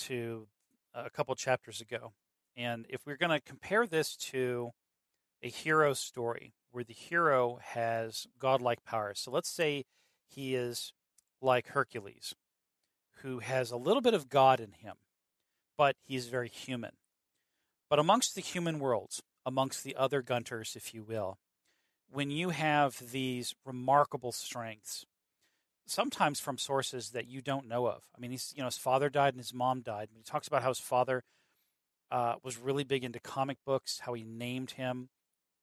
[0.00, 0.46] to
[0.94, 2.12] a couple chapters ago.
[2.54, 4.72] And if we're gonna compare this to
[5.46, 9.20] a hero story where the hero has godlike powers.
[9.20, 9.84] So let's say
[10.28, 10.92] he is
[11.40, 12.34] like Hercules,
[13.22, 14.96] who has a little bit of God in him,
[15.78, 16.90] but he's very human.
[17.88, 21.38] But amongst the human worlds, amongst the other Gunters, if you will,
[22.10, 25.06] when you have these remarkable strengths,
[25.86, 28.02] sometimes from sources that you don't know of.
[28.16, 30.08] I mean, he's you know his father died and his mom died.
[30.12, 31.22] He talks about how his father
[32.10, 35.08] uh, was really big into comic books, how he named him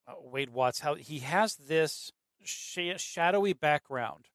[0.07, 2.11] uh, Wade Watts, how he has this
[2.43, 4.27] sh- shadowy background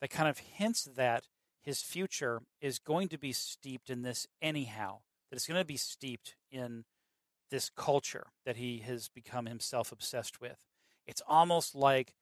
[0.00, 1.24] that kind of hints that
[1.62, 5.00] his future is going to be steeped in this anyhow,
[5.30, 6.84] that it's going to be steeped in
[7.50, 10.58] this culture that he has become himself obsessed with.
[11.06, 12.14] It's almost like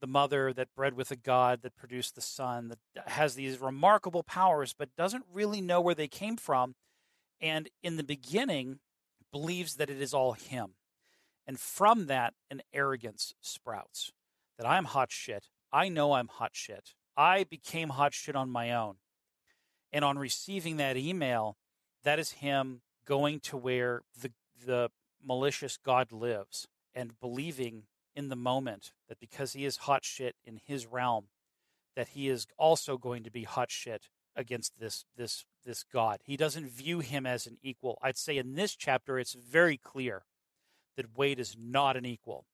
[0.00, 4.22] the mother that bred with a god that produced the son that has these remarkable
[4.22, 6.74] powers but doesn't really know where they came from
[7.40, 8.78] and in the beginning
[9.30, 10.70] believes that it is all him
[11.50, 14.12] and from that, an arrogance sprouts
[14.56, 15.48] that I'm hot shit.
[15.72, 16.94] I know I'm hot shit.
[17.16, 18.98] I became hot shit on my own.
[19.92, 21.56] And on receiving that email,
[22.04, 24.30] that is him going to where the,
[24.64, 24.90] the
[25.20, 27.82] malicious God lives and believing
[28.14, 31.24] in the moment that because he is hot shit in his realm,
[31.96, 34.04] that he is also going to be hot shit
[34.36, 36.20] against this this this God.
[36.22, 37.98] He doesn't view him as an equal.
[38.00, 40.22] I'd say in this chapter it's very clear
[41.00, 42.44] that Wade is not an equal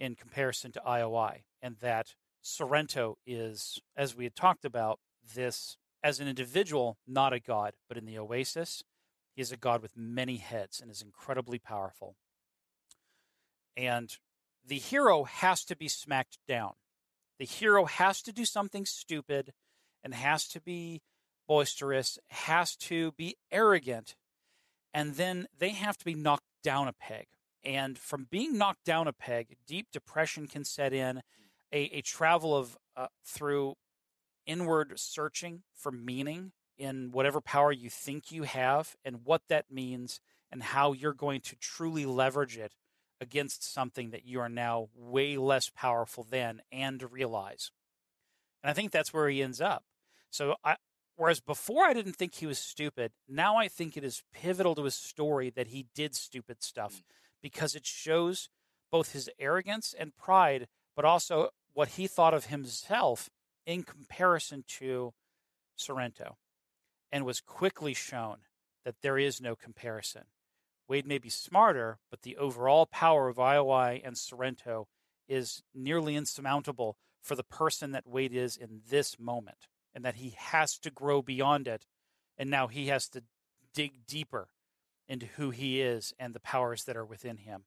[0.00, 4.98] in comparison to IOI, and that Sorrento is, as we had talked about,
[5.34, 8.82] this as an individual, not a god, but in the Oasis,
[9.36, 12.16] he is a god with many heads and is incredibly powerful.
[13.76, 14.10] And
[14.66, 16.72] the hero has to be smacked down.
[17.38, 19.52] The hero has to do something stupid
[20.02, 21.00] and has to be
[21.46, 24.16] boisterous, has to be arrogant,
[24.92, 27.28] and then they have to be knocked down a peg.
[27.64, 31.22] And from being knocked down a peg, deep depression can set in,
[31.72, 33.74] a, a travel of uh, through
[34.46, 40.20] inward searching for meaning in whatever power you think you have and what that means
[40.50, 42.72] and how you're going to truly leverage it
[43.20, 47.70] against something that you are now way less powerful than and realize.
[48.62, 49.84] And I think that's where he ends up.
[50.30, 50.76] So I
[51.16, 54.84] whereas before I didn't think he was stupid, now I think it is pivotal to
[54.84, 56.94] his story that he did stupid stuff.
[56.94, 57.02] Mm
[57.42, 58.48] because it shows
[58.90, 60.66] both his arrogance and pride,
[60.96, 63.28] but also what he thought of himself
[63.66, 65.12] in comparison to
[65.76, 66.36] Sorrento,
[67.12, 68.38] and was quickly shown
[68.84, 70.24] that there is no comparison.
[70.88, 74.88] Wade may be smarter, but the overall power of IOI and Sorrento
[75.28, 80.34] is nearly insurmountable for the person that Wade is in this moment, and that he
[80.38, 81.86] has to grow beyond it,
[82.38, 83.22] and now he has to
[83.74, 84.48] dig deeper
[85.08, 87.64] into who he is and the powers that are within him.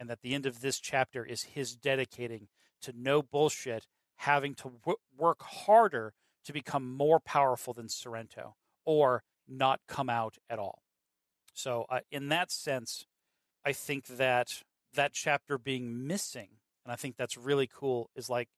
[0.00, 2.48] And that the end of this chapter is his dedicating
[2.82, 3.86] to no bullshit,
[4.16, 8.54] having to w- work harder to become more powerful than Sorrento
[8.84, 10.82] or not come out at all.
[11.52, 13.06] So, uh, in that sense,
[13.64, 14.62] I think that
[14.94, 16.48] that chapter being missing
[16.88, 18.08] and I think that's really cool.
[18.16, 18.48] Is like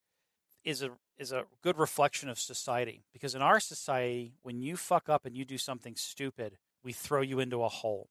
[0.62, 5.09] is a is a good reflection of society because in our society, when you fuck
[5.09, 8.08] up and you do something stupid, we throw you into a hole.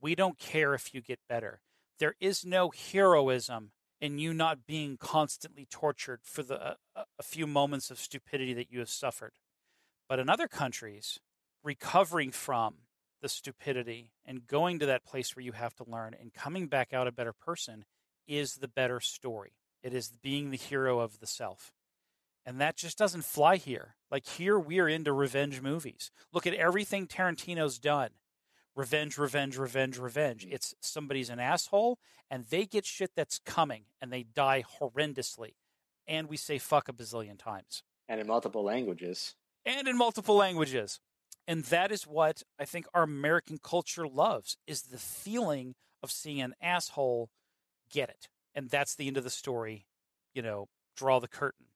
[0.00, 1.60] We don't care if you get better.
[1.98, 7.22] There is no heroism in you not being constantly tortured for the uh, uh, a
[7.22, 9.32] few moments of stupidity that you have suffered.
[10.08, 11.18] But in other countries,
[11.64, 12.74] recovering from
[13.22, 16.92] the stupidity and going to that place where you have to learn and coming back
[16.92, 17.84] out a better person
[18.28, 19.52] is the better story.
[19.82, 21.72] It is being the hero of the self.
[22.46, 23.96] And that just doesn't fly here.
[24.10, 26.12] Like here, we're into revenge movies.
[26.32, 28.10] Look at everything Tarantino's done
[28.76, 30.46] revenge, revenge, revenge, revenge.
[30.48, 31.98] It's somebody's an asshole
[32.30, 35.54] and they get shit that's coming and they die horrendously.
[36.06, 37.82] And we say fuck a bazillion times.
[38.08, 39.34] And in multiple languages.
[39.64, 41.00] And in multiple languages.
[41.48, 46.40] And that is what I think our American culture loves is the feeling of seeing
[46.40, 47.30] an asshole
[47.90, 48.28] get it.
[48.54, 49.86] And that's the end of the story.
[50.34, 51.66] You know, draw the curtain.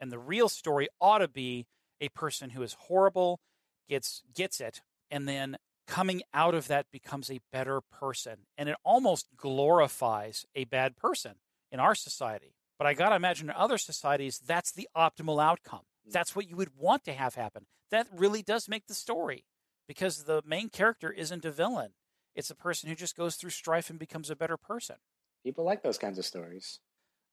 [0.00, 1.66] And the real story ought to be
[2.00, 3.40] a person who is horrible,
[3.88, 4.80] gets gets it,
[5.10, 8.46] and then coming out of that becomes a better person.
[8.56, 11.36] And it almost glorifies a bad person
[11.72, 12.54] in our society.
[12.78, 15.82] But I got to imagine in other societies, that's the optimal outcome.
[16.08, 16.12] Mm.
[16.12, 17.66] That's what you would want to have happen.
[17.90, 19.44] That really does make the story
[19.88, 21.92] because the main character isn't a villain.
[22.36, 24.96] It's a person who just goes through strife and becomes a better person.
[25.42, 26.78] People like those kinds of stories.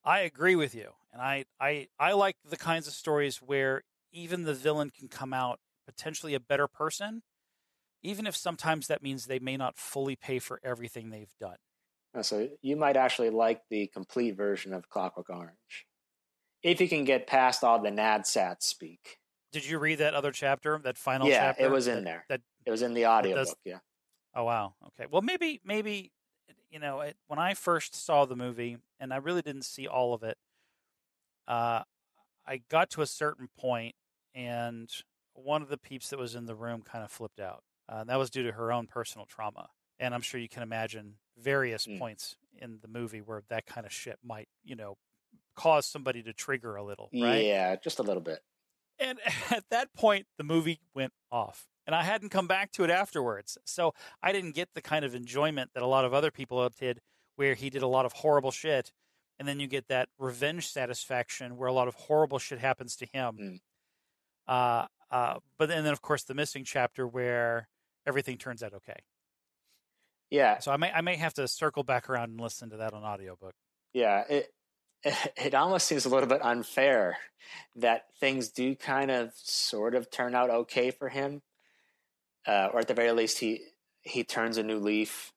[0.06, 0.92] I agree with you.
[1.12, 3.82] And I, I, I like the kinds of stories where
[4.12, 7.22] even the villain can come out potentially a better person
[8.06, 11.56] even if sometimes that means they may not fully pay for everything they've done.
[12.14, 15.86] Oh, so you might actually like the complete version of Clockwork Orange,
[16.62, 19.18] if you can get past all the NADSAT speak.
[19.52, 21.64] Did you read that other chapter, that final yeah, chapter?
[21.64, 22.24] it was in that, there.
[22.28, 23.46] That it was in the audiobook.
[23.46, 23.78] Does, yeah.
[24.34, 24.74] Oh wow.
[24.88, 25.08] Okay.
[25.10, 26.12] Well, maybe maybe
[26.70, 30.14] you know it, when I first saw the movie, and I really didn't see all
[30.14, 30.36] of it.
[31.46, 31.82] Uh,
[32.46, 33.94] I got to a certain point,
[34.34, 34.90] and
[35.34, 37.62] one of the peeps that was in the room kind of flipped out.
[37.88, 39.68] Uh, that was due to her own personal trauma.
[39.98, 41.98] And I'm sure you can imagine various mm.
[41.98, 44.96] points in the movie where that kind of shit might, you know,
[45.54, 47.44] cause somebody to trigger a little, right?
[47.44, 48.40] Yeah, just a little bit.
[48.98, 49.18] And
[49.50, 51.66] at that point, the movie went off.
[51.86, 53.58] And I hadn't come back to it afterwards.
[53.64, 57.00] So I didn't get the kind of enjoyment that a lot of other people did,
[57.36, 58.92] where he did a lot of horrible shit.
[59.38, 63.06] And then you get that revenge satisfaction where a lot of horrible shit happens to
[63.12, 63.36] him.
[63.40, 63.60] Mm.
[64.48, 67.68] Uh, uh, but then, then, of course, the missing chapter where
[68.06, 68.96] everything turns out okay.
[70.30, 70.58] Yeah.
[70.58, 73.04] So I may I may have to circle back around and listen to that on
[73.04, 73.54] audiobook.
[73.92, 74.52] Yeah, it
[75.04, 77.16] it almost seems a little bit unfair
[77.76, 81.42] that things do kind of sort of turn out okay for him,
[82.46, 83.60] uh, or at the very least he
[84.02, 85.32] he turns a new leaf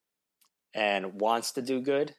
[0.73, 2.15] and wants to do good.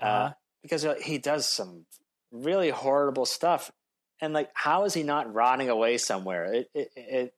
[0.00, 0.24] Uh, uh-huh.
[0.24, 1.86] Uh, because he does some
[2.30, 3.72] really horrible stuff,
[4.20, 6.52] and like, how is he not rotting away somewhere?
[6.52, 7.34] It it, it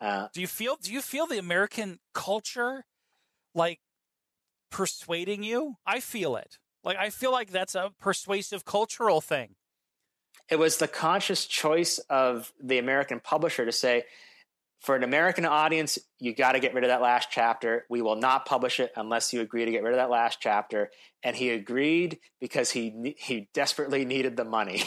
[0.00, 2.84] uh, do you feel do you feel the American culture
[3.54, 3.80] like
[4.70, 5.76] persuading you?
[5.86, 6.58] I feel it.
[6.84, 9.54] Like I feel like that's a persuasive cultural thing.
[10.50, 14.04] It was the conscious choice of the American publisher to say,
[14.84, 17.84] for an American audience, you got to get rid of that last chapter.
[17.88, 20.90] We will not publish it unless you agree to get rid of that last chapter.
[21.22, 24.82] And he agreed because he he desperately needed the money.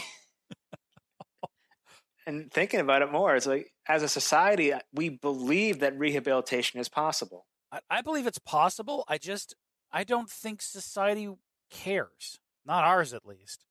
[2.28, 6.90] and thinking about it more, it's like as a society, we believe that rehabilitation is
[6.90, 7.48] possible.
[7.72, 9.04] I, I believe it's possible.
[9.08, 9.56] I just
[9.92, 11.30] I don't think society
[11.72, 12.40] cares.
[12.66, 13.66] Not ours, at least.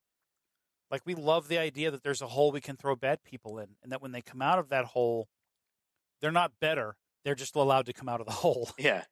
[0.91, 3.75] Like we love the idea that there's a hole we can throw bad people in,
[3.81, 5.27] and that when they come out of that hole,
[6.21, 6.95] they're not better.
[7.23, 8.69] They're just allowed to come out of the hole.
[8.77, 9.03] Yeah.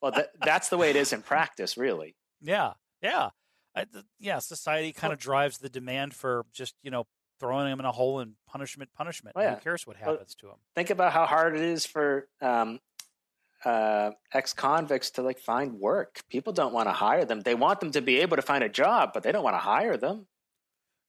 [0.00, 2.16] Well, that, that's the way it is in practice, really.
[2.40, 2.74] Yeah.
[3.02, 3.30] Yeah.
[3.74, 3.86] I,
[4.18, 4.38] yeah.
[4.38, 7.06] Society kind of drives the demand for just you know
[7.40, 9.34] throwing them in a hole and punishment, punishment.
[9.36, 9.54] Oh, yeah.
[9.54, 10.58] Who cares what happens well, to them?
[10.76, 12.78] Think about how hard it is for um,
[13.64, 16.20] uh, ex convicts to like find work.
[16.28, 17.40] People don't want to hire them.
[17.40, 19.60] They want them to be able to find a job, but they don't want to
[19.60, 20.26] hire them.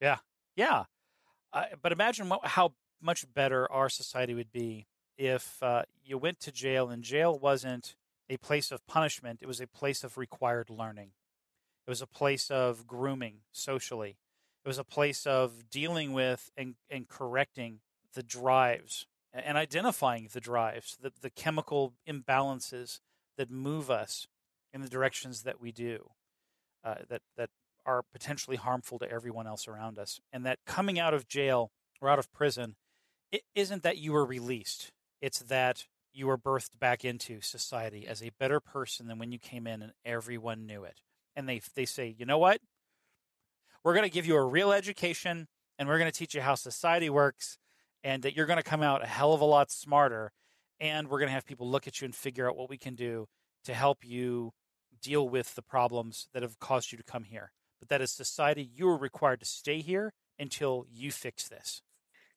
[0.02, 0.18] Yeah,
[0.56, 0.86] yeah.
[1.54, 6.40] Uh, but imagine what, how much better our society would be if uh, you went
[6.42, 7.96] to jail and jail wasn't
[8.30, 11.12] a place of punishment; it was a place of required learning.
[11.88, 14.18] It was a place of grooming socially.
[14.64, 17.80] It was a place of dealing with and, and correcting
[18.14, 23.00] the drives and identifying the drives, the, the chemical imbalances
[23.38, 24.28] that move us
[24.74, 26.12] in the directions that we do,
[26.84, 27.50] uh, that, that
[27.86, 30.20] are potentially harmful to everyone else around us.
[30.32, 32.76] And that coming out of jail or out of prison,
[33.32, 34.92] it isn't that you were released,
[35.22, 39.40] it's that you were birthed back into society as a better person than when you
[39.40, 41.02] came in and everyone knew it.
[41.36, 42.60] And they, they say, you know what?
[43.84, 45.48] we're going to give you a real education
[45.78, 47.58] and we're going to teach you how society works
[48.04, 50.32] and that you're going to come out a hell of a lot smarter
[50.80, 52.96] and we're going to have people look at you and figure out what we can
[52.96, 53.28] do
[53.64, 54.52] to help you
[55.02, 58.88] deal with the problems that have caused you to come here but that society you
[58.88, 61.82] are required to stay here until you fix this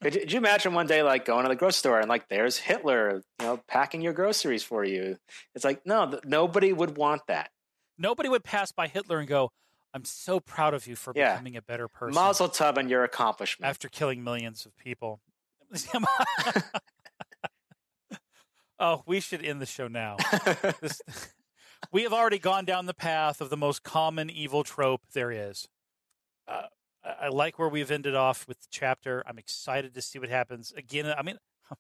[0.05, 2.29] could you, could you imagine one day like going to the grocery store and like
[2.29, 5.17] there's hitler you know packing your groceries for you
[5.55, 7.51] it's like no th- nobody would want that
[7.99, 9.51] nobody would pass by hitler and go
[9.95, 11.35] I'm so proud of you for yeah.
[11.35, 12.17] becoming a better person.
[12.17, 13.71] Mazel tov on your accomplishment.
[13.71, 15.21] After killing millions of people.
[18.81, 20.17] oh, we should end the show now.
[20.81, 21.01] this,
[21.93, 25.69] we have already gone down the path of the most common evil trope there is.
[26.49, 26.63] Uh,
[27.05, 29.23] I like where we've ended off with the chapter.
[29.27, 30.73] I'm excited to see what happens.
[30.77, 31.39] Again, I mean,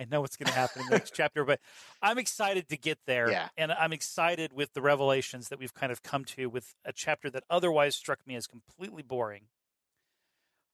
[0.00, 1.60] I know what's going to happen in the next chapter, but
[2.02, 3.30] I'm excited to get there.
[3.30, 3.48] Yeah.
[3.56, 7.30] And I'm excited with the revelations that we've kind of come to with a chapter
[7.30, 9.44] that otherwise struck me as completely boring.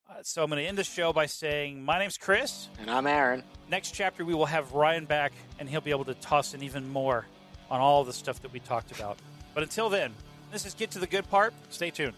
[0.09, 2.69] Uh, so I'm going to end the show by saying, My name's Chris.
[2.81, 3.43] And I'm Aaron.
[3.69, 6.89] Next chapter, we will have Ryan back, and he'll be able to toss in even
[6.89, 7.27] more
[7.71, 9.19] on all the stuff that we talked about.
[9.55, 10.13] But until then,
[10.53, 11.55] this is Get to the Good Part.
[11.71, 12.15] Stay tuned.